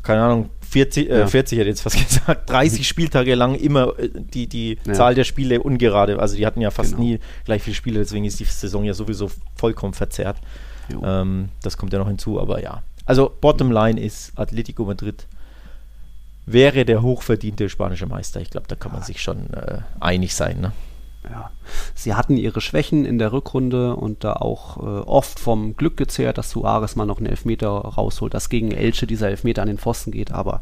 [0.04, 1.28] keine Ahnung, 40, äh, ja.
[1.28, 4.94] 40 hätte jetzt fast gesagt, 30 Spieltage lang immer äh, die, die ja.
[4.94, 6.20] Zahl der Spiele ungerade.
[6.20, 7.04] Also die hatten ja fast genau.
[7.04, 10.38] nie gleich viele Spiele, deswegen ist die Saison ja sowieso vollkommen verzerrt.
[11.02, 12.84] Ähm, das kommt ja noch hinzu, aber ja.
[13.06, 15.26] Also Bottom Line ist, Atletico Madrid
[16.46, 18.42] wäre der hochverdiente spanische Meister.
[18.42, 20.60] Ich glaube, da kann man sich schon äh, einig sein.
[20.60, 20.72] Ne?
[21.30, 21.52] Ja,
[21.96, 26.38] sie hatten ihre Schwächen in der Rückrunde und da auch äh, oft vom Glück gezehrt,
[26.38, 30.12] dass Suarez mal noch einen Elfmeter rausholt, dass gegen Elche dieser Elfmeter an den Pfosten
[30.12, 30.32] geht.
[30.32, 30.62] Aber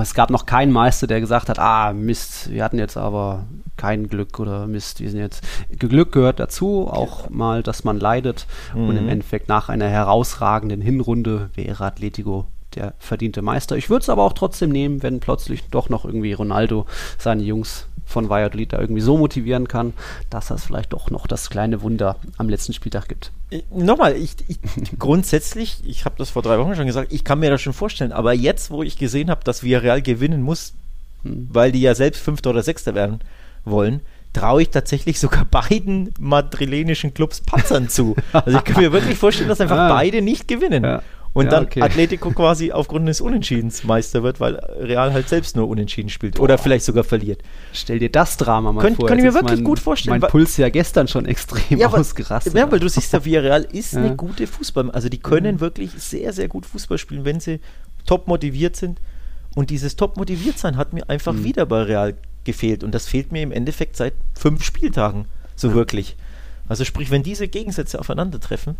[0.00, 3.44] es gab noch keinen Meister, der gesagt hat, ah Mist, wir hatten jetzt aber
[3.76, 5.44] kein Glück oder Mist, wir sind jetzt
[5.78, 8.88] Glück gehört dazu, auch mal, dass man leidet mhm.
[8.88, 12.46] und im Endeffekt nach einer herausragenden Hinrunde wäre Atletico
[12.76, 13.76] der verdiente Meister.
[13.76, 16.86] Ich würde es aber auch trotzdem nehmen, wenn plötzlich doch noch irgendwie Ronaldo
[17.18, 19.94] seine Jungs von Valladolid da irgendwie so motivieren kann,
[20.30, 23.32] dass es vielleicht doch noch das kleine Wunder am letzten Spieltag gibt.
[23.50, 24.58] Äh, nochmal, ich, ich
[24.98, 28.12] grundsätzlich, ich habe das vor drei Wochen schon gesagt, ich kann mir das schon vorstellen,
[28.12, 30.74] aber jetzt, wo ich gesehen habe, dass Villarreal gewinnen muss,
[31.22, 31.48] hm.
[31.50, 33.20] weil die ja selbst Fünfter oder Sechster werden
[33.64, 34.00] wollen,
[34.32, 38.16] traue ich tatsächlich sogar beiden madrilenischen Clubs Patzern zu.
[38.32, 39.88] Also ich kann mir wirklich vorstellen, dass einfach ah.
[39.88, 40.84] beide nicht gewinnen.
[40.84, 41.02] Ja
[41.34, 41.80] und ja, dann okay.
[41.80, 46.42] Atletico quasi aufgrund des Unentschiedens Meister wird, weil Real halt selbst nur Unentschieden spielt Boah.
[46.42, 47.42] oder vielleicht sogar verliert.
[47.72, 49.08] Stell dir das Drama mal Könnt, vor.
[49.08, 50.20] Kann ich mir wirklich mein, gut vorstellen.
[50.20, 52.54] Mein Puls ja gestern schon extrem ja, ausgerastet.
[52.54, 54.00] Ja, weil du siehst ja, Real ist ja.
[54.00, 54.90] eine gute Fußball.
[54.90, 55.60] Also die können mhm.
[55.60, 57.60] wirklich sehr, sehr gut Fußball spielen, wenn sie
[58.04, 59.00] top motiviert sind.
[59.54, 61.44] Und dieses top motiviert sein hat mir einfach mhm.
[61.44, 62.14] wieder bei Real
[62.44, 62.84] gefehlt.
[62.84, 65.26] Und das fehlt mir im Endeffekt seit fünf Spieltagen
[65.56, 65.74] so ja.
[65.74, 66.16] wirklich.
[66.68, 68.76] Also sprich, wenn diese Gegensätze aufeinandertreffen,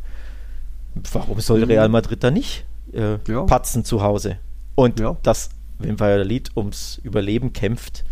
[1.13, 1.67] warum soll mhm.
[1.67, 3.43] Real Madrid da nicht äh, ja.
[3.45, 4.39] patzen zu Hause?
[4.75, 5.17] Und ja.
[5.23, 8.05] das, wenn Valladolid ums Überleben kämpft,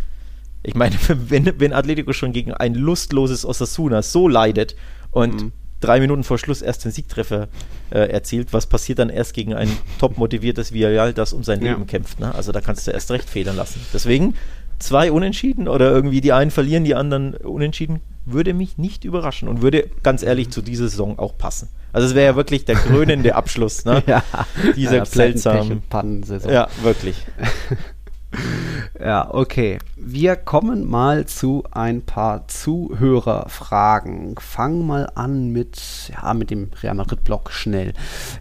[0.63, 4.75] ich meine, wenn, wenn Atletico schon gegen ein lustloses Osasuna so leidet
[5.11, 5.51] und mhm.
[5.79, 7.47] drei Minuten vor Schluss erst den Siegtreffer
[7.89, 9.69] äh, erzielt, was passiert dann erst gegen ein
[9.99, 11.71] top motiviertes Villarreal, das um sein ja.
[11.71, 12.19] Leben kämpft?
[12.19, 12.33] Ne?
[12.33, 13.81] Also da kannst du erst recht federn lassen.
[13.93, 14.35] Deswegen
[14.81, 19.61] zwei Unentschieden oder irgendwie die einen verlieren, die anderen unentschieden, würde mich nicht überraschen und
[19.61, 21.69] würde ganz ehrlich zu dieser Saison auch passen.
[21.93, 24.03] Also es wäre ja wirklich der krönende Abschluss, ne?
[24.07, 24.23] ja.
[24.75, 26.51] Dieser ja, seltsamen Pannensaison.
[26.51, 27.25] Ja, wirklich.
[28.99, 29.79] ja, okay.
[29.95, 34.35] Wir kommen mal zu ein paar Zuhörerfragen.
[34.39, 37.93] Fangen mal an mit, ja, mit dem Real Madrid-Blog schnell.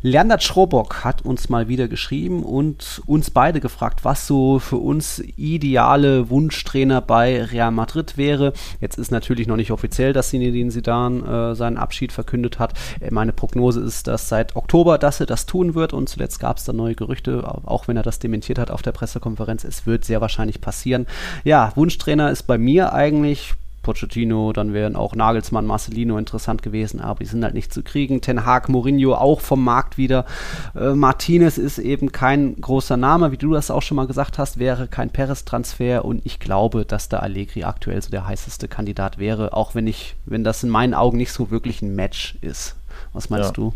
[0.02, 5.22] Leander Schrobock hat uns mal wieder geschrieben und uns beide gefragt, was so für uns
[5.36, 8.52] ideale Wunschtrainer bei Real Madrid wäre.
[8.80, 12.74] Jetzt ist natürlich noch nicht offiziell, dass Zinedine Zidane äh, seinen Abschied verkündet hat.
[13.00, 16.58] Äh, meine Prognose ist, dass seit Oktober, dass er das tun wird und zuletzt gab
[16.58, 19.64] es da neue Gerüchte, auch wenn er das dementiert hat auf der Pressekonferenz.
[19.64, 21.06] Es wird sehr wahrscheinlich passieren.
[21.44, 27.20] Ja, Wunschtrainer ist bei mir eigentlich Pochettino, dann wären auch Nagelsmann, Marcelino interessant gewesen, aber
[27.20, 28.20] die sind halt nicht zu kriegen.
[28.20, 30.26] Ten Hag, Mourinho auch vom Markt wieder.
[30.74, 34.58] Äh, Martinez ist eben kein großer Name, wie du das auch schon mal gesagt hast,
[34.58, 39.54] wäre kein Perez-Transfer und ich glaube, dass der Allegri aktuell so der heißeste Kandidat wäre,
[39.54, 42.76] auch wenn ich, wenn das in meinen Augen nicht so wirklich ein Match ist.
[43.12, 43.54] Was meinst ja.
[43.54, 43.74] du?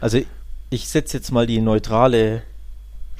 [0.00, 0.18] Also
[0.70, 2.42] ich setze jetzt mal die neutrale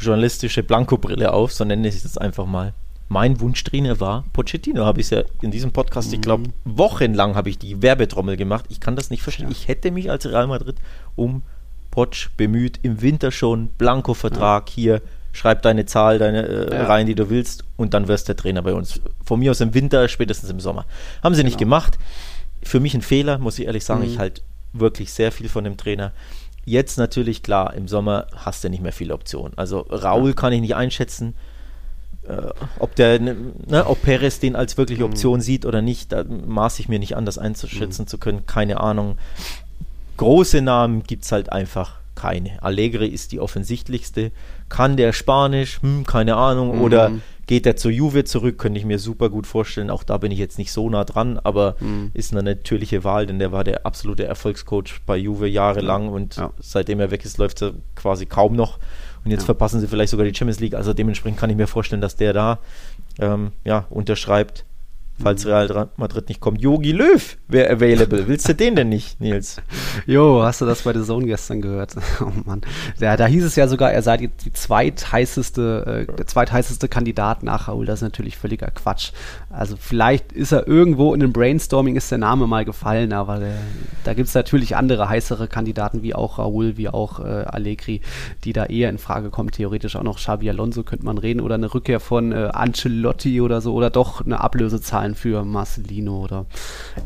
[0.02, 2.74] journalistische Blankobrille auf, so nenne ich es jetzt einfach mal.
[3.08, 6.14] Mein Wunschtrainer war Pochettino, habe ich ja in diesem Podcast, mhm.
[6.14, 8.64] ich glaube, wochenlang habe ich die Werbetrommel gemacht.
[8.70, 9.46] Ich kann das nicht verstehen.
[9.46, 9.52] Ja.
[9.52, 10.76] Ich hätte mich als Real Madrid
[11.14, 11.42] um
[11.90, 14.74] Poch bemüht, im Winter schon, Blanko-Vertrag ja.
[14.74, 16.86] hier, schreib deine Zahl, deine äh, ja.
[16.86, 19.00] Reihen, die du willst und dann wirst der Trainer bei uns.
[19.24, 20.86] Von mir aus im Winter, spätestens im Sommer.
[21.22, 21.48] Haben sie genau.
[21.48, 21.98] nicht gemacht.
[22.62, 24.00] Für mich ein Fehler, muss ich ehrlich sagen.
[24.00, 24.08] Mhm.
[24.08, 24.42] Ich halt
[24.72, 26.12] wirklich sehr viel von dem Trainer.
[26.64, 29.56] Jetzt natürlich, klar, im Sommer hast du nicht mehr viele Optionen.
[29.56, 31.34] Also Raul kann ich nicht einschätzen.
[32.26, 33.36] Äh, ob der, ne,
[33.66, 35.10] ne, ob Perez den als wirkliche mhm.
[35.10, 35.42] Option mhm.
[35.42, 38.08] sieht oder nicht, da maße ich mir nicht an, das einzuschätzen mhm.
[38.08, 38.46] zu können.
[38.46, 39.18] Keine Ahnung.
[40.18, 42.62] Große Namen gibt es halt einfach keine.
[42.62, 44.30] Allegri ist die offensichtlichste.
[44.68, 45.82] Kann der Spanisch?
[45.82, 46.76] Hm, keine Ahnung.
[46.76, 46.82] Mhm.
[46.82, 47.12] Oder
[47.52, 48.56] geht er zur Juve zurück?
[48.56, 49.90] Könnte ich mir super gut vorstellen.
[49.90, 52.10] Auch da bin ich jetzt nicht so nah dran, aber mhm.
[52.14, 56.50] ist eine natürliche Wahl, denn der war der absolute Erfolgscoach bei Juve jahrelang und ja.
[56.58, 58.78] seitdem er weg ist, läuft er quasi kaum noch.
[59.22, 59.44] Und jetzt ja.
[59.44, 60.72] verpassen sie vielleicht sogar die Champions League.
[60.72, 62.58] Also dementsprechend kann ich mir vorstellen, dass der da
[63.18, 64.64] ähm, ja, unterschreibt
[65.22, 66.60] falls Real Madrid nicht kommt.
[66.60, 68.28] Yogi Löw wäre available.
[68.28, 69.62] Willst du den denn nicht, Nils?
[70.06, 71.94] Jo, hast du das bei der Zone gestern gehört?
[72.20, 72.60] Oh Mann.
[73.00, 77.42] Ja, da hieß es ja sogar, er sei die, die zweitheißeste, äh, der zweitheißeste Kandidat
[77.42, 77.84] nach Raul.
[77.86, 79.12] Das ist natürlich völliger Quatsch.
[79.52, 83.58] Also vielleicht ist er irgendwo in dem Brainstorming ist der Name mal gefallen, aber der,
[84.04, 88.00] da gibt es natürlich andere heißere Kandidaten, wie auch Raul, wie auch äh, Allegri,
[88.44, 89.50] die da eher in Frage kommen.
[89.50, 93.60] Theoretisch auch noch Xabi Alonso könnte man reden oder eine Rückkehr von äh, Ancelotti oder
[93.60, 96.46] so oder doch eine Ablösezahl zahlen für Marcelino oder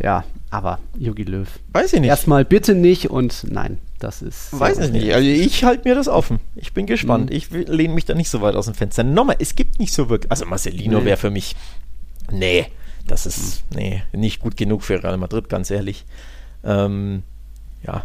[0.02, 1.48] ja, aber Jogi Löw.
[1.72, 2.08] Weiß ich nicht.
[2.08, 4.58] Erstmal bitte nicht und nein, das ist.
[4.58, 5.14] Weiß ich nicht.
[5.14, 6.40] Also ich halte mir das offen.
[6.56, 7.30] Ich bin gespannt.
[7.30, 7.36] Mhm.
[7.36, 9.04] Ich lehne mich da nicht so weit aus dem Fenster.
[9.04, 10.30] Nochmal, es gibt nicht so wirklich.
[10.30, 11.06] Also Marcelino nee.
[11.06, 11.54] wäre für mich.
[12.30, 12.66] Nee,
[13.06, 16.04] das ist nee, nicht gut genug für Real Madrid, ganz ehrlich.
[16.64, 17.22] Ähm,
[17.86, 18.04] ja.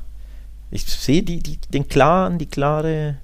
[0.69, 3.17] Ich sehe die, die, den klaren, die klare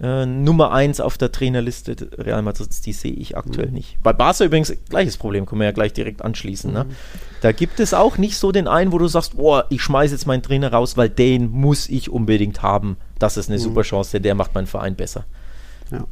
[0.00, 3.74] äh, Nummer 1 auf der Trainerliste Real Madrid, die sehe ich aktuell mhm.
[3.74, 3.98] nicht.
[4.02, 6.72] Bei Barca übrigens gleiches Problem, können wir ja gleich direkt anschließen.
[6.72, 6.84] Ne?
[6.84, 6.96] Mhm.
[7.40, 10.26] Da gibt es auch nicht so den einen, wo du sagst, boah, ich schmeiße jetzt
[10.26, 12.96] meinen Trainer raus, weil den muss ich unbedingt haben.
[13.18, 13.62] Das ist eine mhm.
[13.62, 15.24] super Chance, der macht meinen Verein besser.
[15.90, 16.04] Ja.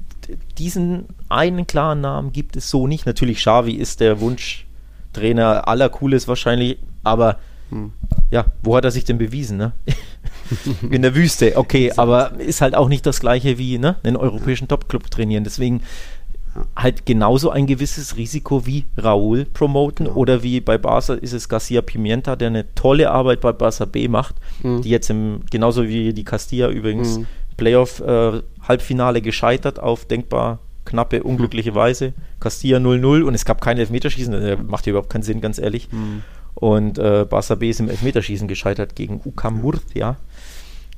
[0.58, 3.06] Diesen einen klaren Namen gibt es so nicht.
[3.06, 7.38] Natürlich, Xavi ist der Wunschtrainer aller Cooles wahrscheinlich, aber
[7.70, 7.92] hm.
[8.30, 9.72] Ja, wo hat er sich denn bewiesen, ne?
[10.90, 14.68] In der Wüste, okay, aber ist halt auch nicht das gleiche wie ne, einen europäischen
[14.68, 15.44] Top-Club trainieren.
[15.44, 15.82] Deswegen
[16.76, 20.16] halt genauso ein gewisses Risiko wie Raúl promoten genau.
[20.16, 24.06] oder wie bei Barca ist es Garcia Pimienta, der eine tolle Arbeit bei Barca B
[24.06, 24.82] macht, mhm.
[24.82, 27.26] die jetzt im, genauso wie die Castilla übrigens, mhm.
[27.56, 28.42] Playoff-Halbfinale äh,
[29.22, 31.74] gescheitert auf denkbar knappe, unglückliche.
[31.74, 32.12] Weise.
[32.40, 35.90] Castilla 0-0 und es gab kein Elfmeterschießen, das macht ja überhaupt keinen Sinn, ganz ehrlich.
[35.90, 36.22] Mhm.
[36.54, 40.16] Und äh, Barca B ist im Elfmeterschießen gescheitert gegen UCAM Murcia.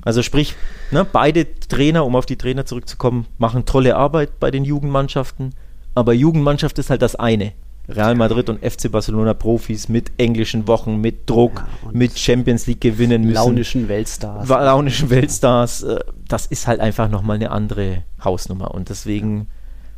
[0.02, 0.54] Also sprich,
[0.90, 5.54] ne, beide Trainer, um auf die Trainer zurückzukommen, machen tolle Arbeit bei den Jugendmannschaften.
[5.94, 7.52] Aber Jugendmannschaft ist halt das eine.
[7.88, 12.80] Real Madrid und FC Barcelona Profis mit englischen Wochen, mit Druck, ja, mit Champions League
[12.80, 13.34] gewinnen müssen.
[13.34, 14.48] Launischen Weltstars.
[14.48, 15.82] Launischen Weltstars.
[15.84, 18.72] Äh, das ist halt einfach nochmal eine andere Hausnummer.
[18.72, 19.48] Und deswegen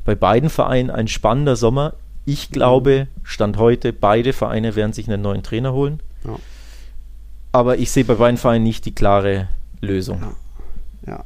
[0.05, 1.95] bei beiden Vereinen ein spannender Sommer.
[2.25, 6.01] Ich glaube, Stand heute, beide Vereine werden sich einen neuen Trainer holen.
[6.25, 6.37] Ja.
[7.53, 9.49] Aber ich sehe bei beiden Vereinen nicht die klare
[9.81, 10.21] Lösung.
[11.07, 11.13] Ja.
[11.13, 11.25] ja.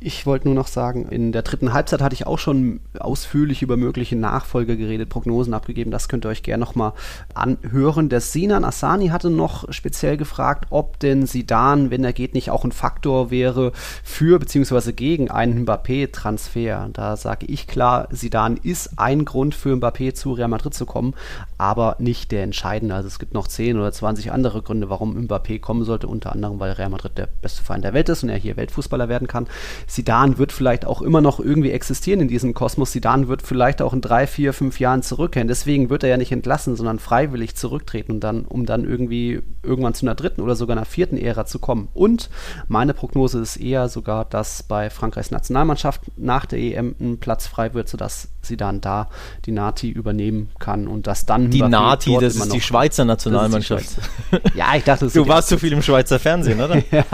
[0.00, 3.76] Ich wollte nur noch sagen, in der dritten Halbzeit hatte ich auch schon ausführlich über
[3.76, 5.90] mögliche Nachfolger geredet, Prognosen abgegeben.
[5.90, 6.92] Das könnt ihr euch gerne nochmal
[7.34, 8.08] anhören.
[8.08, 12.64] Der Sinan Asani hatte noch speziell gefragt, ob denn Sidan, wenn er geht, nicht auch
[12.64, 13.72] ein Faktor wäre
[14.04, 14.92] für bzw.
[14.92, 16.90] gegen einen Mbappé-Transfer.
[16.92, 21.14] Da sage ich klar, Sidan ist ein Grund für Mbappé zu Real Madrid zu kommen,
[21.56, 22.94] aber nicht der entscheidende.
[22.94, 26.60] Also es gibt noch 10 oder 20 andere Gründe, warum Mbappé kommen sollte, unter anderem,
[26.60, 29.48] weil Real Madrid der beste Verein der Welt ist und er hier Weltfußballer werden kann.
[29.88, 32.92] Sidan wird vielleicht auch immer noch irgendwie existieren in diesem Kosmos.
[32.92, 35.48] Sidan wird vielleicht auch in drei, vier, fünf Jahren zurückkehren.
[35.48, 39.94] Deswegen wird er ja nicht entlassen, sondern freiwillig zurücktreten und dann, um dann irgendwie irgendwann
[39.94, 41.88] zu einer dritten oder sogar einer vierten Ära zu kommen.
[41.94, 42.28] Und
[42.68, 47.72] meine Prognose ist eher sogar, dass bei Frankreichs Nationalmannschaft nach der EM ein Platz frei
[47.72, 49.08] wird, sodass Sidan da
[49.46, 53.84] die Nati übernehmen kann und dass dann die Nati, das ist die Schweizer Nationalmannschaft.
[54.30, 54.56] Die Schweizer.
[54.56, 56.82] ja, ich dachte, du warst zu viel im Schweizer Fernsehen, oder?
[56.90, 57.04] ja,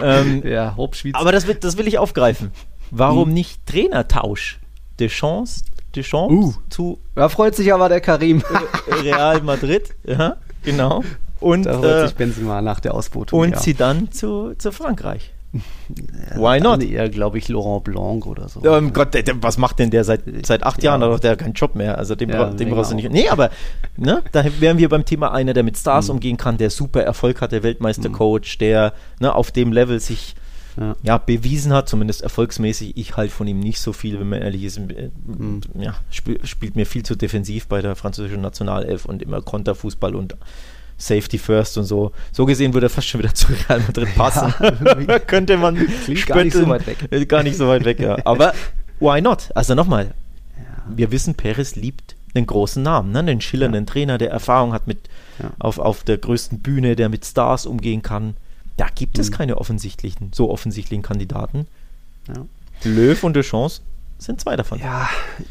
[0.00, 0.76] ähm, ja
[1.12, 2.50] Aber das, wird, das will ich auf aufgreifen.
[2.90, 3.34] Warum hm.
[3.34, 4.58] nicht Trainertausch?
[4.98, 5.64] Deschamps,
[5.94, 6.54] Deschamps uh.
[6.70, 6.98] zu.
[7.14, 8.42] Da freut sich aber der Karim.
[9.02, 11.02] Real Madrid, ja, genau.
[11.40, 13.40] Und, da freut äh, sich Benzema nach der Ausbotung.
[13.40, 13.58] Und ja.
[13.60, 15.32] sie dann zu, zu Frankreich.
[15.52, 16.82] Ja, Why not?
[16.82, 18.60] Eher, glaube ich, Laurent Blanc oder so.
[18.62, 20.90] Oh Gott, der, der, was macht denn der seit, seit acht ja.
[20.90, 21.00] Jahren?
[21.02, 21.96] Da hat der keinen Job mehr.
[21.96, 23.10] Also dem, ja, dem brauchst du nicht.
[23.10, 23.50] Nee, aber
[23.96, 26.14] ne, da wären wir beim Thema einer, der mit Stars mhm.
[26.14, 28.58] umgehen kann, der super Erfolg hat, der Weltmeistercoach, mhm.
[28.60, 30.34] der ne, auf dem Level sich
[30.76, 30.96] ja.
[31.02, 31.18] ja.
[31.18, 32.96] bewiesen hat, zumindest erfolgsmäßig.
[32.96, 34.78] Ich halte von ihm nicht so viel, wenn man ehrlich ist.
[34.78, 35.60] Mhm.
[35.78, 40.36] Ja, spiel, spielt mir viel zu defensiv bei der französischen Nationalelf und immer Konterfußball und
[40.98, 42.12] Safety First und so.
[42.32, 44.54] So gesehen würde er fast schon wieder zu Real Madrid passen.
[45.06, 47.28] Ja, Könnte man Klingt gar nicht so weit weg.
[47.28, 48.18] Gar nicht so weit weg, ja.
[48.24, 48.54] Aber
[49.00, 49.50] why not?
[49.54, 50.14] Also nochmal,
[50.56, 50.96] ja.
[50.96, 53.20] wir wissen, Perez liebt einen großen Namen, ne?
[53.20, 53.86] einen schillernden.
[53.86, 54.98] Trainer, der Erfahrung hat mit
[55.58, 58.36] auf, auf der größten Bühne, der mit Stars umgehen kann.
[58.76, 59.34] Da gibt es mhm.
[59.34, 61.66] keine offensichtlichen, so offensichtlichen Kandidaten.
[62.84, 63.82] Löw und Deschamps
[64.18, 64.78] sind zwei davon.
[64.78, 65.08] Ja,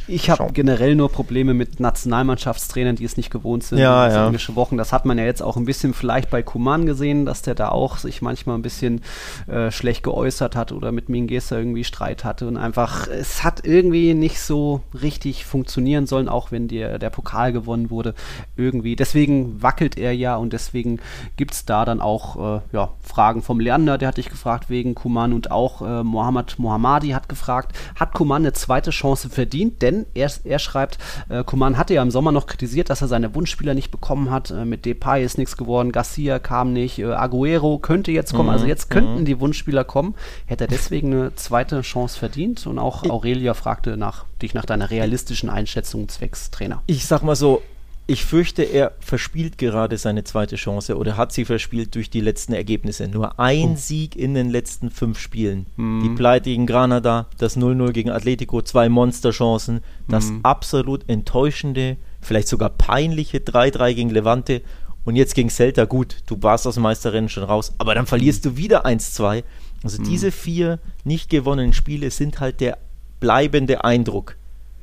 [0.07, 3.77] ich habe generell nur Probleme mit Nationalmannschaftstrainern, die es nicht gewohnt sind.
[3.77, 4.55] Ja, ja.
[4.55, 4.77] Wochen.
[4.77, 7.69] Das hat man ja jetzt auch ein bisschen vielleicht bei Kuman gesehen, dass der da
[7.69, 9.01] auch sich manchmal ein bisschen
[9.47, 14.13] äh, schlecht geäußert hat oder mit Mingesa irgendwie Streit hatte und einfach, es hat irgendwie
[14.13, 18.15] nicht so richtig funktionieren sollen, auch wenn der, der Pokal gewonnen wurde.
[18.55, 18.95] Irgendwie.
[18.95, 20.99] Deswegen wackelt er ja und deswegen
[21.37, 24.95] gibt es da dann auch äh, ja, Fragen vom Lerner, der hat dich gefragt wegen
[24.95, 30.05] Kuman und auch äh, Mohammad Mohammadi hat gefragt, hat Kuman eine zweite Chance verdient, denn
[30.13, 30.97] er, er schreibt,
[31.29, 34.51] äh, Coman hatte ja im Sommer noch kritisiert, dass er seine Wunschspieler nicht bekommen hat.
[34.51, 38.65] Äh, mit Depay ist nichts geworden, Garcia kam nicht, äh, Aguero könnte jetzt kommen, also
[38.65, 38.65] mhm.
[38.65, 39.25] also jetzt könnten mhm.
[39.25, 40.15] die Wunschspieler kommen.
[40.45, 42.65] Hätte er deswegen eine zweite Chance verdient?
[42.67, 46.81] Und auch Aurelia fragte nach, dich nach deiner realistischen Einschätzung zwecks Trainer.
[46.87, 47.61] Ich sag mal so,
[48.07, 52.53] ich fürchte, er verspielt gerade seine zweite Chance oder hat sie verspielt durch die letzten
[52.53, 53.07] Ergebnisse.
[53.07, 53.75] Nur ein oh.
[53.75, 55.65] Sieg in den letzten fünf Spielen.
[55.75, 56.03] Mm.
[56.03, 60.39] Die Pleite gegen Granada, das 0-0 gegen Atletico, zwei Monsterchancen, das mm.
[60.43, 64.61] absolut enttäuschende, vielleicht sogar peinliche 3-3 gegen Levante
[65.03, 65.85] und jetzt gegen Celta.
[65.85, 68.49] Gut, du warst aus dem Meisterrennen schon raus, aber dann verlierst mm.
[68.49, 69.43] du wieder 1-2.
[69.83, 70.05] Also mm.
[70.05, 72.77] diese vier nicht gewonnenen Spiele sind halt der
[73.19, 74.35] bleibende Eindruck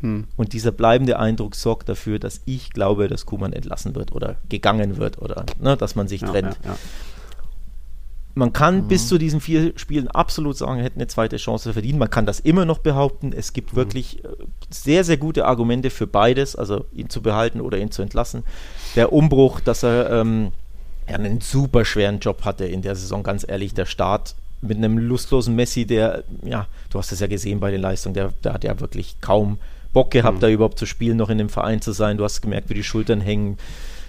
[0.03, 0.27] hm.
[0.37, 4.97] Und dieser bleibende Eindruck sorgt dafür, dass ich glaube, dass Kuman entlassen wird oder gegangen
[4.97, 6.59] wird oder ne, dass man sich ja, trennt.
[6.65, 6.79] Ja, ja.
[8.35, 8.89] Man kann mhm.
[8.89, 11.99] bis zu diesen vier Spielen absolut sagen, er hätte eine zweite Chance verdient.
[11.99, 13.33] Man kann das immer noch behaupten.
[13.33, 13.77] Es gibt mhm.
[13.77, 14.29] wirklich äh,
[14.71, 18.43] sehr, sehr gute Argumente für beides, also ihn zu behalten oder ihn zu entlassen.
[18.97, 20.51] Der Umbruch, dass er ähm,
[21.07, 25.55] einen super schweren Job hatte in der Saison, ganz ehrlich, der Start mit einem lustlosen
[25.55, 28.81] Messi, der, ja, du hast es ja gesehen bei den Leistungen, der, der hat ja
[28.81, 29.59] wirklich kaum
[29.93, 30.41] Bock gehabt, mhm.
[30.41, 32.17] da überhaupt zu spielen, noch in dem Verein zu sein.
[32.17, 33.59] Du hast gemerkt, wie die Schultern hängen,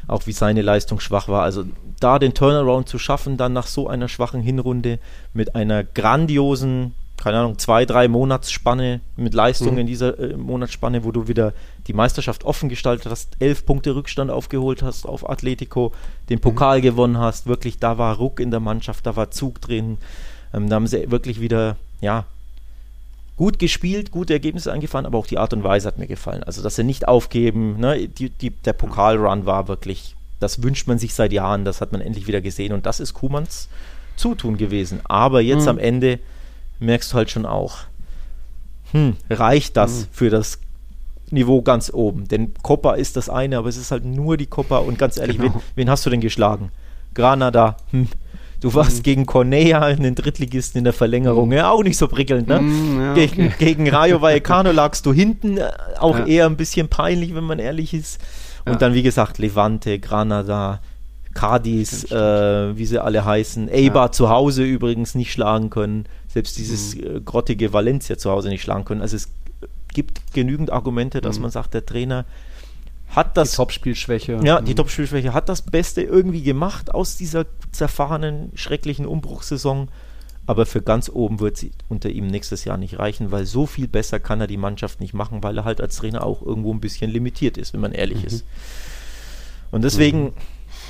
[0.07, 1.43] auch wie seine Leistung schwach war.
[1.43, 1.65] Also
[1.99, 4.99] da den Turnaround zu schaffen, dann nach so einer schwachen Hinrunde
[5.33, 9.79] mit einer grandiosen, keine Ahnung, zwei, drei Monatsspanne mit Leistung mhm.
[9.79, 11.53] in dieser äh, Monatsspanne, wo du wieder
[11.87, 15.93] die Meisterschaft offen gestaltet hast, elf Punkte Rückstand aufgeholt hast auf Atletico,
[16.29, 16.83] den Pokal mhm.
[16.83, 19.97] gewonnen hast, wirklich, da war Ruck in der Mannschaft, da war Zug drin.
[20.53, 22.25] Ähm, da haben sie wirklich wieder, ja,
[23.35, 26.43] gut gespielt, gute Ergebnisse eingefahren, aber auch die Art und Weise hat mir gefallen.
[26.43, 28.07] Also, dass sie nicht aufgeben, ne?
[28.07, 32.01] die, die, der Pokalrun war wirklich, das wünscht man sich seit Jahren, das hat man
[32.01, 33.69] endlich wieder gesehen und das ist Kumans
[34.15, 35.01] Zutun gewesen.
[35.05, 35.69] Aber jetzt mhm.
[35.69, 36.19] am Ende
[36.79, 37.79] merkst du halt schon auch,
[38.91, 40.07] hm, reicht das mhm.
[40.11, 40.59] für das
[41.31, 42.27] Niveau ganz oben?
[42.27, 45.37] Denn Copa ist das eine, aber es ist halt nur die Copa und ganz ehrlich,
[45.37, 45.55] genau.
[45.55, 46.71] wen, wen, hast du denn geschlagen?
[47.15, 48.07] Granada, hm,
[48.63, 49.03] Du warst mhm.
[49.03, 51.55] gegen Cornea, einen Drittligisten in der Verlängerung, mhm.
[51.55, 52.61] ja, auch nicht so prickelnd, ne?
[52.61, 53.55] Mhm, ja, gegen, okay.
[53.59, 56.25] gegen Rayo Vallecano lagst du hinten, äh, auch ja.
[56.25, 58.21] eher ein bisschen peinlich, wenn man ehrlich ist.
[58.63, 60.79] Und dann, wie gesagt, Levante, Granada,
[61.33, 63.69] Cadiz, äh, wie sie alle heißen.
[63.69, 66.05] Eibar zu Hause übrigens nicht schlagen können.
[66.29, 67.17] Selbst dieses mhm.
[67.17, 69.01] äh, grottige Valencia zu Hause nicht schlagen können.
[69.01, 69.27] Also es
[69.93, 71.41] gibt genügend Argumente, dass mhm.
[71.41, 72.23] man sagt, der Trainer
[73.15, 73.51] hat das.
[73.51, 74.39] Die Topspielschwäche.
[74.43, 74.77] Ja, die mhm.
[74.77, 79.89] Topspielschwäche hat das Beste irgendwie gemacht aus dieser zerfahrenen, schrecklichen Umbruchssaison.
[80.45, 83.87] Aber für ganz oben wird sie unter ihm nächstes Jahr nicht reichen, weil so viel
[83.87, 86.81] besser kann er die Mannschaft nicht machen, weil er halt als Trainer auch irgendwo ein
[86.81, 88.27] bisschen limitiert ist, wenn man ehrlich mhm.
[88.27, 88.45] ist.
[89.71, 90.33] Und deswegen, mhm.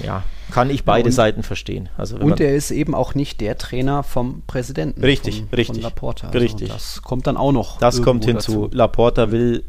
[0.03, 1.89] ja, kann ich beide und, Seiten verstehen.
[1.97, 5.03] Also und er ist eben auch nicht der Trainer vom Präsidenten.
[5.03, 5.75] Richtig, von, richtig.
[5.75, 6.27] Von Laporta.
[6.27, 6.69] Also richtig.
[6.69, 7.77] Das kommt dann auch noch.
[7.77, 8.63] Das kommt hinzu.
[8.63, 8.75] Dazu.
[8.75, 9.63] Laporta will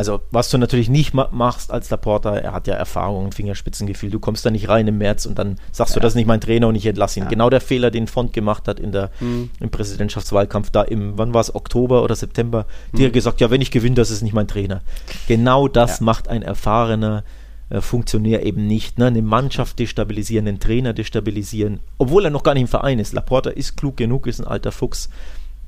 [0.00, 4.08] also, was du natürlich nicht ma machst als Laporta, er hat ja Erfahrung und Fingerspitzengefühl.
[4.08, 5.96] Du kommst da nicht rein im März und dann sagst ja.
[5.96, 7.24] du, das ist nicht mein Trainer und ich entlasse ihn.
[7.24, 7.28] Ja.
[7.28, 9.50] Genau der Fehler, den Font gemacht hat in der, mhm.
[9.60, 13.04] im Präsidentschaftswahlkampf, da im, wann war es, Oktober oder September, mhm.
[13.04, 14.80] hat gesagt, ja, wenn ich gewinne, das ist nicht mein Trainer.
[15.28, 16.06] Genau das ja.
[16.06, 17.22] macht ein erfahrener
[17.68, 18.98] äh, Funktionär eben nicht.
[18.98, 19.08] Ne?
[19.08, 23.12] Eine Mannschaft destabilisieren, einen Trainer destabilisieren, obwohl er noch gar nicht im Verein ist.
[23.12, 25.10] Laporta ist klug genug, ist ein alter Fuchs.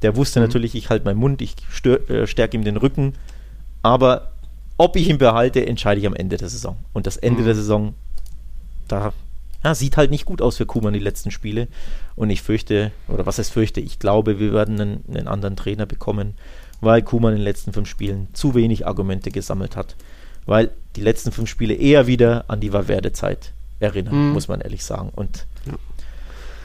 [0.00, 0.46] Der wusste mhm.
[0.46, 1.54] natürlich, ich halte meinen Mund, ich
[1.84, 3.12] äh, stärke ihm den Rücken
[3.82, 4.32] aber
[4.78, 6.76] ob ich ihn behalte, entscheide ich am Ende der Saison.
[6.92, 7.46] Und das Ende mhm.
[7.46, 7.94] der Saison,
[8.88, 9.12] da
[9.64, 11.68] ja, sieht halt nicht gut aus für Kuman die letzten Spiele.
[12.16, 15.86] Und ich fürchte, oder was heißt fürchte, ich glaube, wir werden einen, einen anderen Trainer
[15.86, 16.34] bekommen,
[16.80, 19.94] weil Kuman in den letzten fünf Spielen zu wenig Argumente gesammelt hat.
[20.46, 24.32] Weil die letzten fünf Spiele eher wieder an die Valverde-Zeit erinnern, mhm.
[24.32, 25.10] muss man ehrlich sagen.
[25.14, 25.74] Und ja.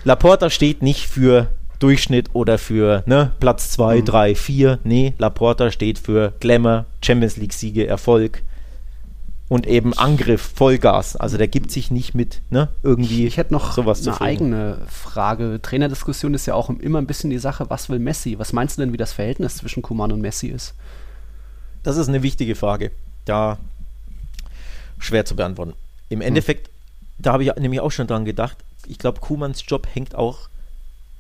[0.03, 1.49] Laporta steht nicht für
[1.80, 4.80] Durchschnitt oder für ne, Platz 2, 3, 4.
[4.84, 8.43] Nee, Laporta steht für Glamour, Champions League-Siege, Erfolg.
[9.49, 11.15] und eben Angriff, Vollgas.
[11.15, 12.67] Also der gibt sich nicht mit, ne?
[12.84, 13.28] Irgendwie.
[13.28, 15.59] Ich hätte noch sowas eine eigene Frage.
[15.61, 18.38] Trainerdiskussion ist ja auch immer ein bisschen die Sache, was will Messi?
[18.39, 20.73] Was meinst du denn, wie das Verhältnis zwischen Kuman und Messi ist?
[21.84, 22.91] Das ist eine wichtige Frage.
[23.23, 23.57] Da
[24.99, 25.73] schwer zu beantworten.
[26.09, 26.28] Im hm.
[26.28, 26.73] Endeffekt, hm.
[27.19, 30.49] da habe ich nämlich auch schon dran gedacht, ich glaube, Kumans Job hängt auch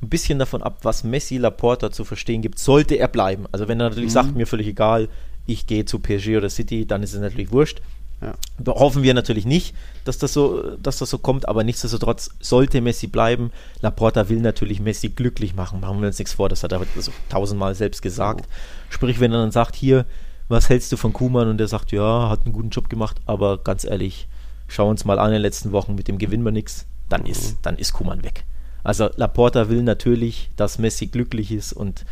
[0.01, 3.45] ein bisschen davon ab, was Messi Laporta zu verstehen gibt, sollte er bleiben.
[3.51, 4.13] Also wenn er natürlich mhm.
[4.13, 5.09] sagt, mir völlig egal,
[5.47, 7.81] ich gehe zu PSG oder City, dann ist es natürlich wurscht.
[8.21, 8.33] Ja.
[8.73, 13.07] Hoffen wir natürlich nicht, dass das, so, dass das so kommt, aber nichtsdestotrotz sollte Messi
[13.07, 13.51] bleiben.
[13.81, 17.11] Laporta will natürlich Messi glücklich machen, machen wir uns nichts vor, das hat er so
[17.29, 18.45] tausendmal selbst gesagt.
[18.47, 18.53] Oh.
[18.89, 20.05] Sprich, wenn er dann sagt, hier,
[20.47, 21.47] was hältst du von Kuman?
[21.47, 24.27] Und er sagt, ja, hat einen guten Job gemacht, aber ganz ehrlich,
[24.67, 27.27] schau uns mal an in den letzten Wochen, mit dem gewinnen wir nichts, dann mhm.
[27.27, 28.45] ist, dann ist Kuman weg.
[28.87, 32.05] Also Laporta will natürlich, dass Messi glücklich ist und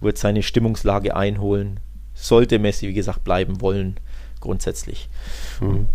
[0.00, 1.78] wird seine Stimmungslage einholen.
[2.14, 4.00] Sollte Messi, wie gesagt, bleiben wollen,
[4.40, 5.10] grundsätzlich.
[5.60, 5.88] Mhm.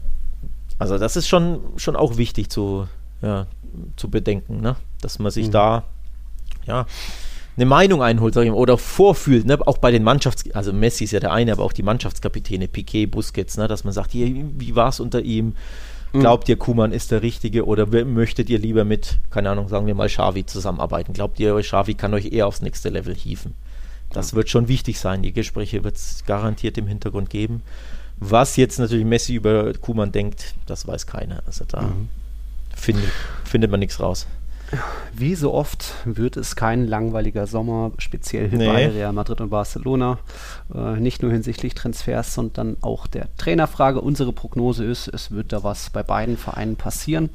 [0.78, 2.88] Also das ist schon, schon auch wichtig zu,
[3.24, 3.48] ja,
[3.96, 4.76] zu bedenken, ne?
[5.02, 5.54] dass man sich mhm.
[5.54, 5.84] da
[6.68, 6.86] ja,
[7.56, 9.58] eine Meinung einholt sag ich mal, oder vorfühlt, ne?
[9.66, 13.08] auch bei den Mannschafts-, also Messi ist ja der eine, aber auch die Mannschaftskapitäne, Piquet,
[13.08, 13.68] Busquets, ne?
[13.68, 15.56] dass man sagt, hier, wie war es unter ihm?
[16.14, 16.20] Mhm.
[16.20, 19.96] Glaubt ihr, Kuman ist der Richtige oder möchtet ihr lieber mit, keine Ahnung, sagen wir
[19.96, 21.14] mal, Xavi zusammenarbeiten?
[21.14, 23.54] Glaubt ihr, Xavi kann euch eher aufs nächste Level hieven?
[24.12, 25.22] Das wird schon wichtig sein.
[25.22, 27.62] Die Gespräche wird es garantiert im Hintergrund geben.
[28.20, 31.44] Was jetzt natürlich Messi über Kuman denkt, das weiß keiner.
[31.46, 32.10] Also da mhm.
[32.76, 33.12] findet,
[33.44, 34.28] findet man nichts raus.
[35.14, 38.68] Wie so oft wird es kein langweiliger Sommer, speziell nee.
[38.68, 40.20] bei Real Madrid und Barcelona.
[40.74, 44.02] Äh, nicht nur hinsichtlich Transfers, sondern auch der Trainerfrage.
[44.02, 47.30] Unsere Prognose ist, es wird da was bei beiden Vereinen passieren.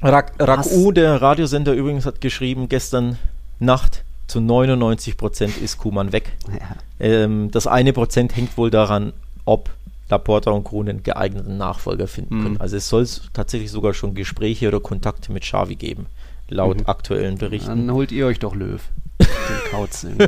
[0.00, 3.18] Rak Raku, der Radiosender übrigens, hat geschrieben gestern
[3.58, 6.32] Nacht, zu 99 Prozent ist Kuman weg.
[6.48, 6.76] Ja.
[7.00, 9.12] Ähm, das eine Prozent hängt wohl daran,
[9.44, 9.70] ob
[10.08, 12.42] Laporta und Kronen einen geeigneten Nachfolger finden mhm.
[12.42, 12.60] können.
[12.60, 16.06] Also es soll tatsächlich sogar schon Gespräche oder Kontakte mit Xavi geben
[16.52, 16.86] laut mhm.
[16.86, 17.86] aktuellen Berichten.
[17.86, 18.80] Dann holt ihr euch doch Löw.
[19.18, 20.04] Den Kauz.
[20.04, 20.18] ähm,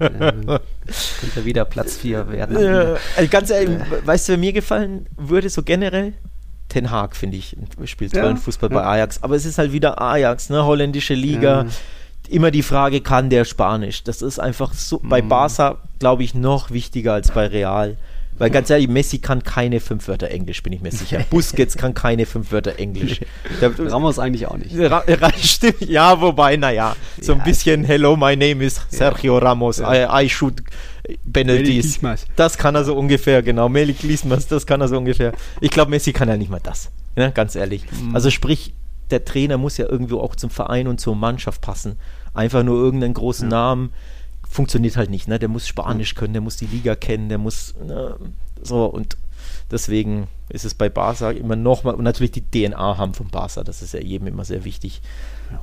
[0.00, 2.56] könnte wieder Platz 4 werden.
[2.56, 4.06] Äh, also ganz ehrlich, äh.
[4.06, 6.14] weißt du, wer mir gefallen würde, so generell?
[6.68, 8.76] Ten Hag, finde ich, spielt tollen ja, Fußball ja.
[8.76, 9.22] bei Ajax.
[9.22, 10.64] Aber es ist halt wieder Ajax, ne?
[10.64, 11.62] Holländische Liga.
[11.62, 11.66] Ja.
[12.28, 14.04] Immer die Frage, kann der Spanisch?
[14.04, 15.08] Das ist einfach so, mhm.
[15.08, 17.96] bei Barca, glaube ich, noch wichtiger als bei Real.
[18.38, 21.24] Weil ganz ehrlich, Messi kann keine fünf Wörter Englisch, bin ich mir sicher.
[21.30, 23.20] Busquets kann keine fünf Wörter Englisch.
[23.60, 24.76] Der, Ramos eigentlich auch nicht.
[24.78, 25.02] Ra
[25.36, 30.28] stimmt, ja, wobei, naja, so ein bisschen Hello, my name is Sergio Ramos, I, I
[30.28, 30.62] shoot
[31.32, 32.00] penalties.
[32.36, 33.68] Das kann er so ungefähr, genau.
[33.68, 35.32] Melik Lismas, das kann er so ungefähr.
[35.60, 36.90] Ich glaube, Messi kann ja nicht mal das.
[37.16, 37.32] Ne?
[37.32, 37.84] Ganz ehrlich.
[37.90, 38.14] Mhm.
[38.14, 38.74] Also sprich,
[39.10, 41.96] der Trainer muss ja irgendwo auch zum Verein und zur Mannschaft passen.
[42.34, 43.56] Einfach nur irgendeinen großen ja.
[43.56, 43.90] Namen
[44.48, 45.28] funktioniert halt nicht.
[45.28, 45.38] Ne?
[45.38, 48.16] Der muss Spanisch können, der muss die Liga kennen, der muss ne,
[48.62, 49.16] so und
[49.70, 53.82] deswegen ist es bei Barca immer nochmal und natürlich die DNA haben von Barca, das
[53.82, 55.00] ist ja jedem immer sehr wichtig.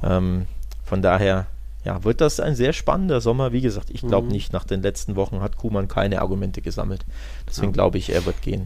[0.01, 0.17] Ja.
[0.17, 0.45] Ähm,
[0.83, 1.47] von daher
[1.83, 3.51] ja, wird das ein sehr spannender Sommer.
[3.51, 4.33] Wie gesagt, ich glaube mhm.
[4.33, 7.05] nicht, nach den letzten Wochen hat Kuman keine Argumente gesammelt.
[7.47, 7.73] Deswegen ja.
[7.73, 8.65] glaube ich, er wird gehen.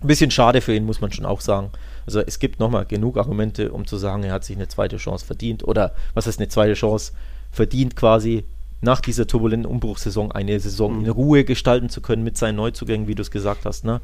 [0.00, 1.70] Ein bisschen schade für ihn, muss man schon auch sagen.
[2.04, 5.24] Also es gibt nochmal genug Argumente, um zu sagen, er hat sich eine zweite Chance
[5.24, 5.62] verdient.
[5.62, 7.12] Oder was heißt eine zweite Chance?
[7.52, 8.44] Verdient quasi
[8.82, 11.04] nach dieser turbulenten Umbruchssaison eine Saison mhm.
[11.04, 14.00] in Ruhe gestalten zu können mit seinen Neuzugängen, wie du es gesagt hast, ne?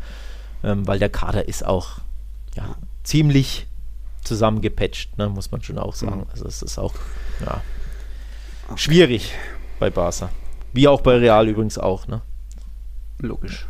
[0.64, 1.99] Ähm, weil der Kader ist auch
[2.57, 3.66] ja, ziemlich
[4.22, 5.29] zusammengepatcht, ne?
[5.29, 6.20] muss man schon auch sagen.
[6.20, 6.26] Mhm.
[6.31, 6.95] Also es ist auch
[7.45, 7.61] ja,
[8.76, 9.33] schwierig
[9.79, 10.31] bei Barca.
[10.72, 12.22] Wie auch bei Real übrigens auch, ne?
[13.20, 13.66] Logisch.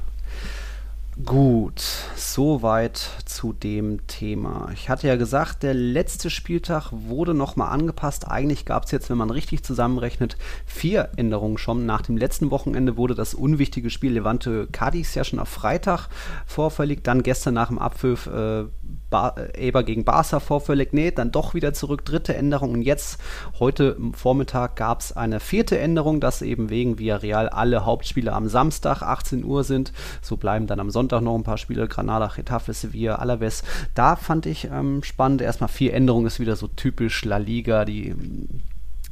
[1.25, 1.83] Gut,
[2.15, 4.71] soweit zu dem Thema.
[4.73, 8.29] Ich hatte ja gesagt, der letzte Spieltag wurde nochmal angepasst.
[8.29, 11.87] Eigentlich gab es jetzt, wenn man richtig zusammenrechnet, vier Änderungen schon.
[11.87, 16.09] Nach dem letzten Wochenende wurde das unwichtige Spiel Levante Cadiz ja schon auf Freitag
[16.47, 17.03] vorfällig.
[17.03, 18.67] Dann gestern nach dem Abpfiff äh,
[19.11, 20.93] ba Eber gegen Barca vorfällig.
[20.93, 22.05] Nee, dann doch wieder zurück.
[22.05, 22.73] Dritte Änderung.
[22.73, 23.19] Und jetzt,
[23.59, 29.03] heute Vormittag, gab es eine vierte Änderung, dass eben wegen Villarreal alle Hauptspiele am Samstag
[29.03, 29.93] 18 Uhr sind.
[30.21, 33.63] So bleiben dann am Sonntag noch ein paar Spiele, Granada, Getafe, Sevilla, Alaves.
[33.95, 35.43] Da fand ich ähm, spannend.
[35.43, 38.15] Erstmal vier Änderungen ist wieder so typisch La Liga, die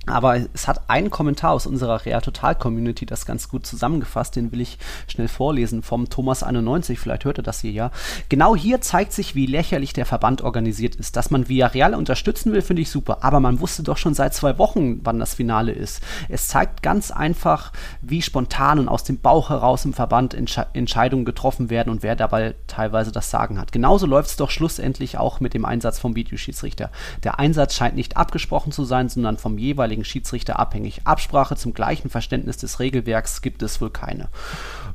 [0.07, 4.53] aber es hat einen Kommentar aus unserer Real Total Community das ganz gut zusammengefasst, den
[4.53, 4.79] will ich
[5.09, 7.91] schnell vorlesen vom Thomas91, vielleicht hört ihr das hier ja.
[8.29, 11.17] Genau hier zeigt sich, wie lächerlich der Verband organisiert ist.
[11.17, 14.59] Dass man Villarreal unterstützen will, finde ich super, aber man wusste doch schon seit zwei
[14.59, 16.03] Wochen, wann das Finale ist.
[16.29, 21.25] Es zeigt ganz einfach, wie spontan und aus dem Bauch heraus im Verband Entsche Entscheidungen
[21.25, 23.73] getroffen werden und wer dabei teilweise das Sagen hat.
[23.73, 26.91] Genauso läuft es doch schlussendlich auch mit dem Einsatz vom Videoschiedsrichter.
[27.25, 31.01] Der Einsatz scheint nicht abgesprochen zu sein, sondern vom jeweiligen jeweiligen Schiedsrichter abhängig.
[31.05, 34.29] Absprache zum gleichen Verständnis des Regelwerks gibt es wohl keine.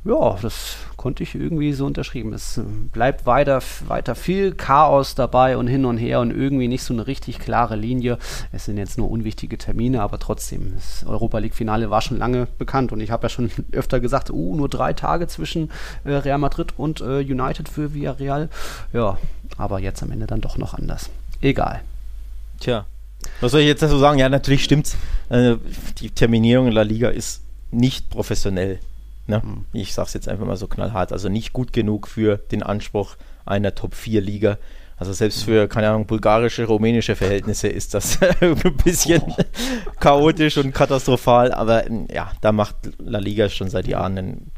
[0.04, 2.32] Ja, das konnte ich irgendwie so unterschrieben.
[2.32, 2.60] Es
[2.92, 7.06] bleibt weiter, weiter viel Chaos dabei und hin und her und irgendwie nicht so eine
[7.06, 8.18] richtig klare Linie.
[8.52, 12.92] Es sind jetzt nur unwichtige Termine, aber trotzdem, das Europa League-Finale war schon lange bekannt
[12.92, 15.70] und ich habe ja schon öfter gesagt, uh, nur drei Tage zwischen
[16.04, 18.48] äh, Real Madrid und äh, United für Villarreal.
[18.92, 19.18] Ja,
[19.56, 21.10] aber jetzt am Ende dann doch noch anders.
[21.40, 21.80] Egal.
[22.60, 22.86] Tja,
[23.42, 24.18] was soll ich jetzt dazu sagen?
[24.18, 24.96] Ja, natürlich stimmt's.
[25.28, 25.56] Äh,
[25.98, 28.78] die Terminierung in La Liga ist nicht professionell.
[29.26, 29.42] Ne?
[29.44, 29.64] Mhm.
[29.72, 31.12] Ich sage es jetzt einfach mal so knallhart.
[31.12, 34.58] Also nicht gut genug für den Anspruch einer Top-4-Liga.
[34.96, 39.36] Also selbst für, keine Ahnung, bulgarische, rumänische Verhältnisse ist das ein bisschen oh.
[39.98, 41.52] chaotisch und katastrophal.
[41.52, 44.50] Aber ja, da macht La Liga schon seit Jahren einen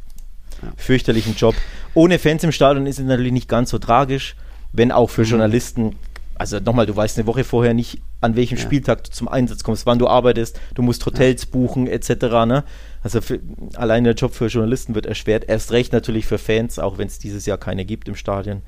[0.77, 1.55] fürchterlichen Job.
[1.95, 4.37] Ohne Fans im Stadion ist es natürlich nicht ganz so tragisch,
[4.73, 5.29] wenn auch für mhm.
[5.29, 5.97] Journalisten
[6.37, 8.65] also nochmal, du weißt eine Woche vorher nicht, an welchem ja.
[8.65, 11.49] Spieltag du zum Einsatz kommst, wann du arbeitest, du musst Hotels ja.
[11.53, 12.09] buchen, etc.
[12.47, 12.65] Ne?
[13.03, 13.41] Also für,
[13.75, 15.45] allein der Job für Journalisten wird erschwert.
[15.49, 18.63] Erst recht natürlich für Fans, auch wenn es dieses Jahr keine gibt im Stadion.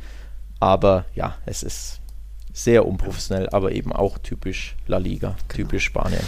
[0.61, 2.01] Aber ja, es ist
[2.53, 5.69] sehr unprofessionell, aber eben auch typisch La Liga, genau.
[5.69, 6.23] typisch Spanien.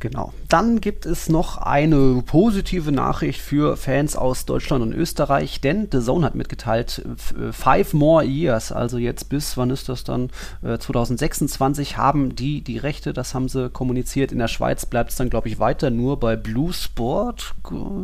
[0.00, 0.32] Genau.
[0.48, 6.00] Dann gibt es noch eine positive Nachricht für Fans aus Deutschland und Österreich, denn The
[6.00, 7.02] Zone hat mitgeteilt,
[7.50, 10.30] five more years, also jetzt bis, wann ist das dann,
[10.62, 14.30] 2026 äh, haben die die Rechte, das haben sie kommuniziert.
[14.30, 17.54] In der Schweiz bleibt es dann, glaube ich, weiter nur bei Blue Sport.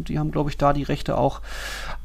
[0.09, 1.41] Die haben, glaube ich, da die Rechte auch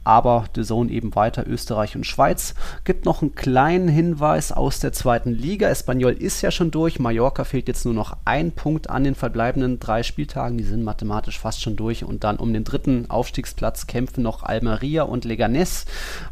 [0.09, 2.55] aber The Zone eben weiter Österreich und Schweiz.
[2.83, 5.69] Gibt noch einen kleinen Hinweis aus der zweiten Liga.
[5.69, 6.99] Espanyol ist ja schon durch.
[6.99, 10.57] Mallorca fehlt jetzt nur noch ein Punkt an den verbleibenden drei Spieltagen.
[10.57, 12.03] Die sind mathematisch fast schon durch.
[12.03, 15.85] Und dann um den dritten Aufstiegsplatz kämpfen noch Almeria und Leganés.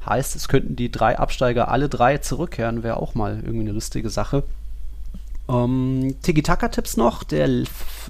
[0.05, 2.83] Heißt, es könnten die drei Absteiger alle drei zurückkehren.
[2.83, 4.43] Wäre auch mal irgendwie eine lustige Sache.
[5.49, 7.23] Ähm, Tiki-Taka-Tipps noch.
[7.23, 7.47] Der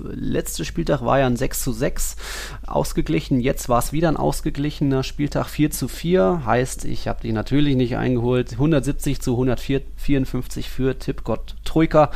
[0.04, 2.16] letzte Spieltag war ja ein 6 zu 6
[2.66, 3.40] ausgeglichen.
[3.40, 6.44] Jetzt war es wieder ein ausgeglichener Spieltag 4 zu 4.
[6.46, 8.54] Heißt, ich habe die natürlich nicht eingeholt.
[8.54, 12.12] 170 zu 154 für Tippgott Troika.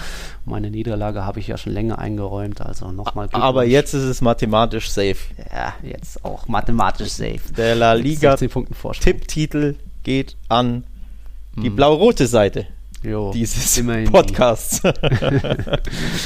[0.45, 2.61] Meine Niederlage habe ich ja schon länger eingeräumt.
[2.61, 5.17] Also nochmal Aber jetzt ist es mathematisch safe.
[5.53, 7.41] Ja, jetzt auch mathematisch safe.
[7.55, 10.83] Der La Liga Tipptitel geht an
[11.57, 11.75] die hm.
[11.75, 12.65] blau-rote Seite
[13.03, 14.81] jo, dieses immerhin Podcasts.
[14.81, 14.91] Die.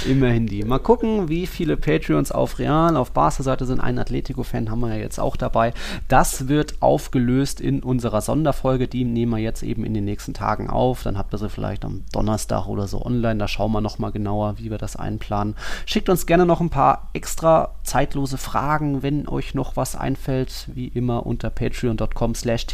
[0.12, 0.64] immerhin die.
[0.64, 3.80] Mal gucken, wie viele Patreons auf Real, auf Barca-Seite sind.
[3.80, 5.74] Ein Atletico-Fan haben wir ja jetzt auch dabei.
[6.08, 8.88] Das wird aufgelöst in unserer Sonderfolge.
[8.88, 11.04] Die nehmen wir jetzt eben in den nächsten Tagen auf.
[11.04, 13.38] Dann habt ihr sie vielleicht am Donnerstag oder so online.
[13.38, 15.56] Da schauen wir nochmal genauer, wie wir das einplanen.
[15.86, 20.70] Schickt uns gerne noch ein paar extra zeitlose Fragen, wenn euch noch was einfällt.
[20.74, 22.66] Wie immer unter patreon.com slash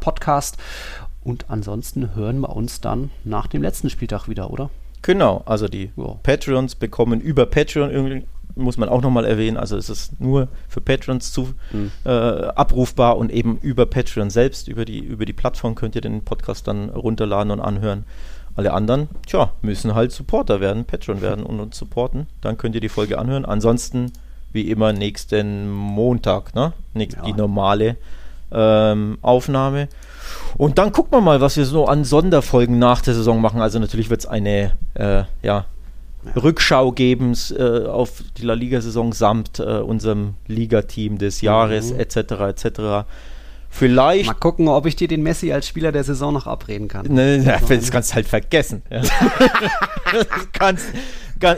[0.00, 0.56] podcast
[1.24, 4.70] und ansonsten hören wir uns dann nach dem letzten Spieltag wieder, oder?
[5.02, 6.16] Genau, also die ja.
[6.22, 8.24] Patreons bekommen über Patreon irgendwie
[8.56, 11.90] muss man auch nochmal erwähnen, also es ist nur für Patrons zu mhm.
[12.04, 16.24] äh, abrufbar und eben über Patreon selbst, über die, über die Plattform könnt ihr den
[16.24, 18.04] Podcast dann runterladen und anhören.
[18.56, 22.28] Alle anderen, tja, müssen halt Supporter werden, Patreon werden und uns supporten.
[22.40, 23.44] Dann könnt ihr die Folge anhören.
[23.44, 24.12] Ansonsten,
[24.52, 26.72] wie immer, nächsten Montag, ne?
[26.92, 27.24] Nächst, ja.
[27.24, 27.96] Die normale
[28.52, 29.88] ähm, Aufnahme.
[30.56, 33.60] Und dann gucken wir mal, was wir so an Sonderfolgen nach der Saison machen.
[33.60, 35.66] Also natürlich wird es eine äh, ja,
[36.36, 42.00] Rückschau geben äh, auf die La Liga-Saison samt äh, unserem Ligateam des Jahres mhm.
[42.00, 42.16] etc.
[42.16, 43.06] etc.
[43.68, 44.26] Vielleicht.
[44.28, 47.06] Mal gucken, ob ich dir den Messi als Spieler der Saison noch abreden kann.
[47.12, 48.82] Ne, ja, das kannst du halt vergessen.
[48.88, 49.10] das
[50.52, 50.86] kannst,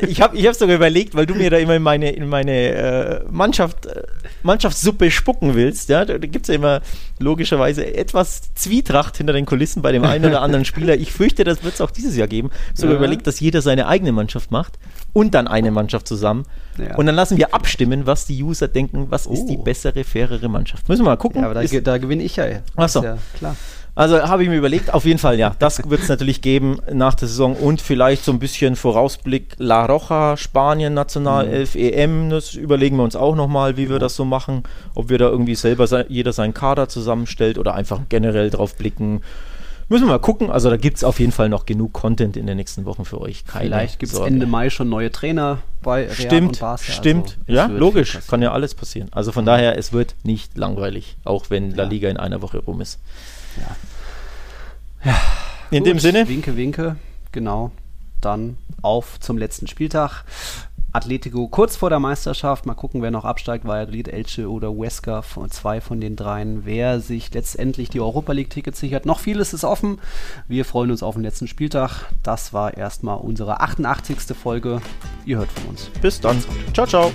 [0.08, 2.52] ich habe ich hab sogar überlegt, weil du mir da immer in meine, in meine
[2.52, 4.02] äh, Mannschaft, äh,
[4.42, 5.88] Mannschaftssuppe spucken willst.
[5.88, 6.04] Ja?
[6.04, 6.80] Da, gibt es ja immer
[7.18, 10.96] logischerweise etwas Zwietracht hinter den Kulissen bei dem einen oder anderen Spieler.
[10.96, 12.50] Ich fürchte, das wird es auch dieses Jahr geben.
[12.74, 12.98] Sogar ja.
[12.98, 14.78] überlegt, dass jeder seine eigene Mannschaft macht
[15.12, 16.44] und dann eine Mannschaft zusammen.
[16.78, 16.96] Ja.
[16.96, 19.32] Und dann lassen wir abstimmen, was die User denken, was oh.
[19.32, 19.62] ist die oh.
[19.62, 20.88] bessere, fairere Mannschaft.
[20.88, 21.42] Müssen wir mal gucken.
[21.42, 22.46] Ja, aber da, da gewinne ich ja.
[22.76, 23.02] Achso.
[23.02, 23.56] Ja klar.
[23.96, 27.14] Also habe ich mir überlegt, auf jeden Fall, ja, das wird es natürlich geben nach
[27.14, 31.80] der Saison und vielleicht so ein bisschen Vorausblick La Roja, Spanien, Nationalelf, mhm.
[31.80, 35.30] EM, das überlegen wir uns auch nochmal, wie wir das so machen, ob wir da
[35.30, 39.22] irgendwie selber se jeder seinen Kader zusammenstellt oder einfach generell drauf blicken.
[39.88, 40.50] Müssen wir mal gucken.
[40.50, 43.20] Also da gibt es auf jeden Fall noch genug Content in den nächsten Wochen für
[43.20, 43.46] euch.
[43.46, 46.92] Keine Vielleicht gibt es Ende Mai schon neue Trainer bei Real stimmt, und Barca.
[46.92, 48.18] Stimmt, also, ja, logisch.
[48.26, 49.08] Kann ja alles passieren.
[49.12, 52.80] Also von daher, es wird nicht langweilig, auch wenn La Liga in einer Woche rum
[52.82, 52.98] ist.
[53.56, 55.10] Ja.
[55.10, 55.16] ja.
[55.70, 56.28] In Gut, dem Sinne.
[56.28, 56.96] Winke, winke.
[57.32, 57.70] Genau.
[58.20, 60.24] Dann auf zum letzten Spieltag.
[60.96, 62.64] Atletico kurz vor der Meisterschaft.
[62.64, 66.64] Mal gucken, wer noch absteigt, Valladolid, Elche oder Huesca, von, zwei von den dreien.
[66.64, 69.04] Wer sich letztendlich die Europa League-Tickets sichert.
[69.04, 69.98] Noch vieles ist offen.
[70.48, 72.06] Wir freuen uns auf den letzten Spieltag.
[72.22, 74.18] Das war erstmal unsere 88.
[74.34, 74.80] Folge.
[75.26, 75.90] Ihr hört von uns.
[76.00, 76.42] Bis dann.
[76.72, 77.12] Ciao, ciao.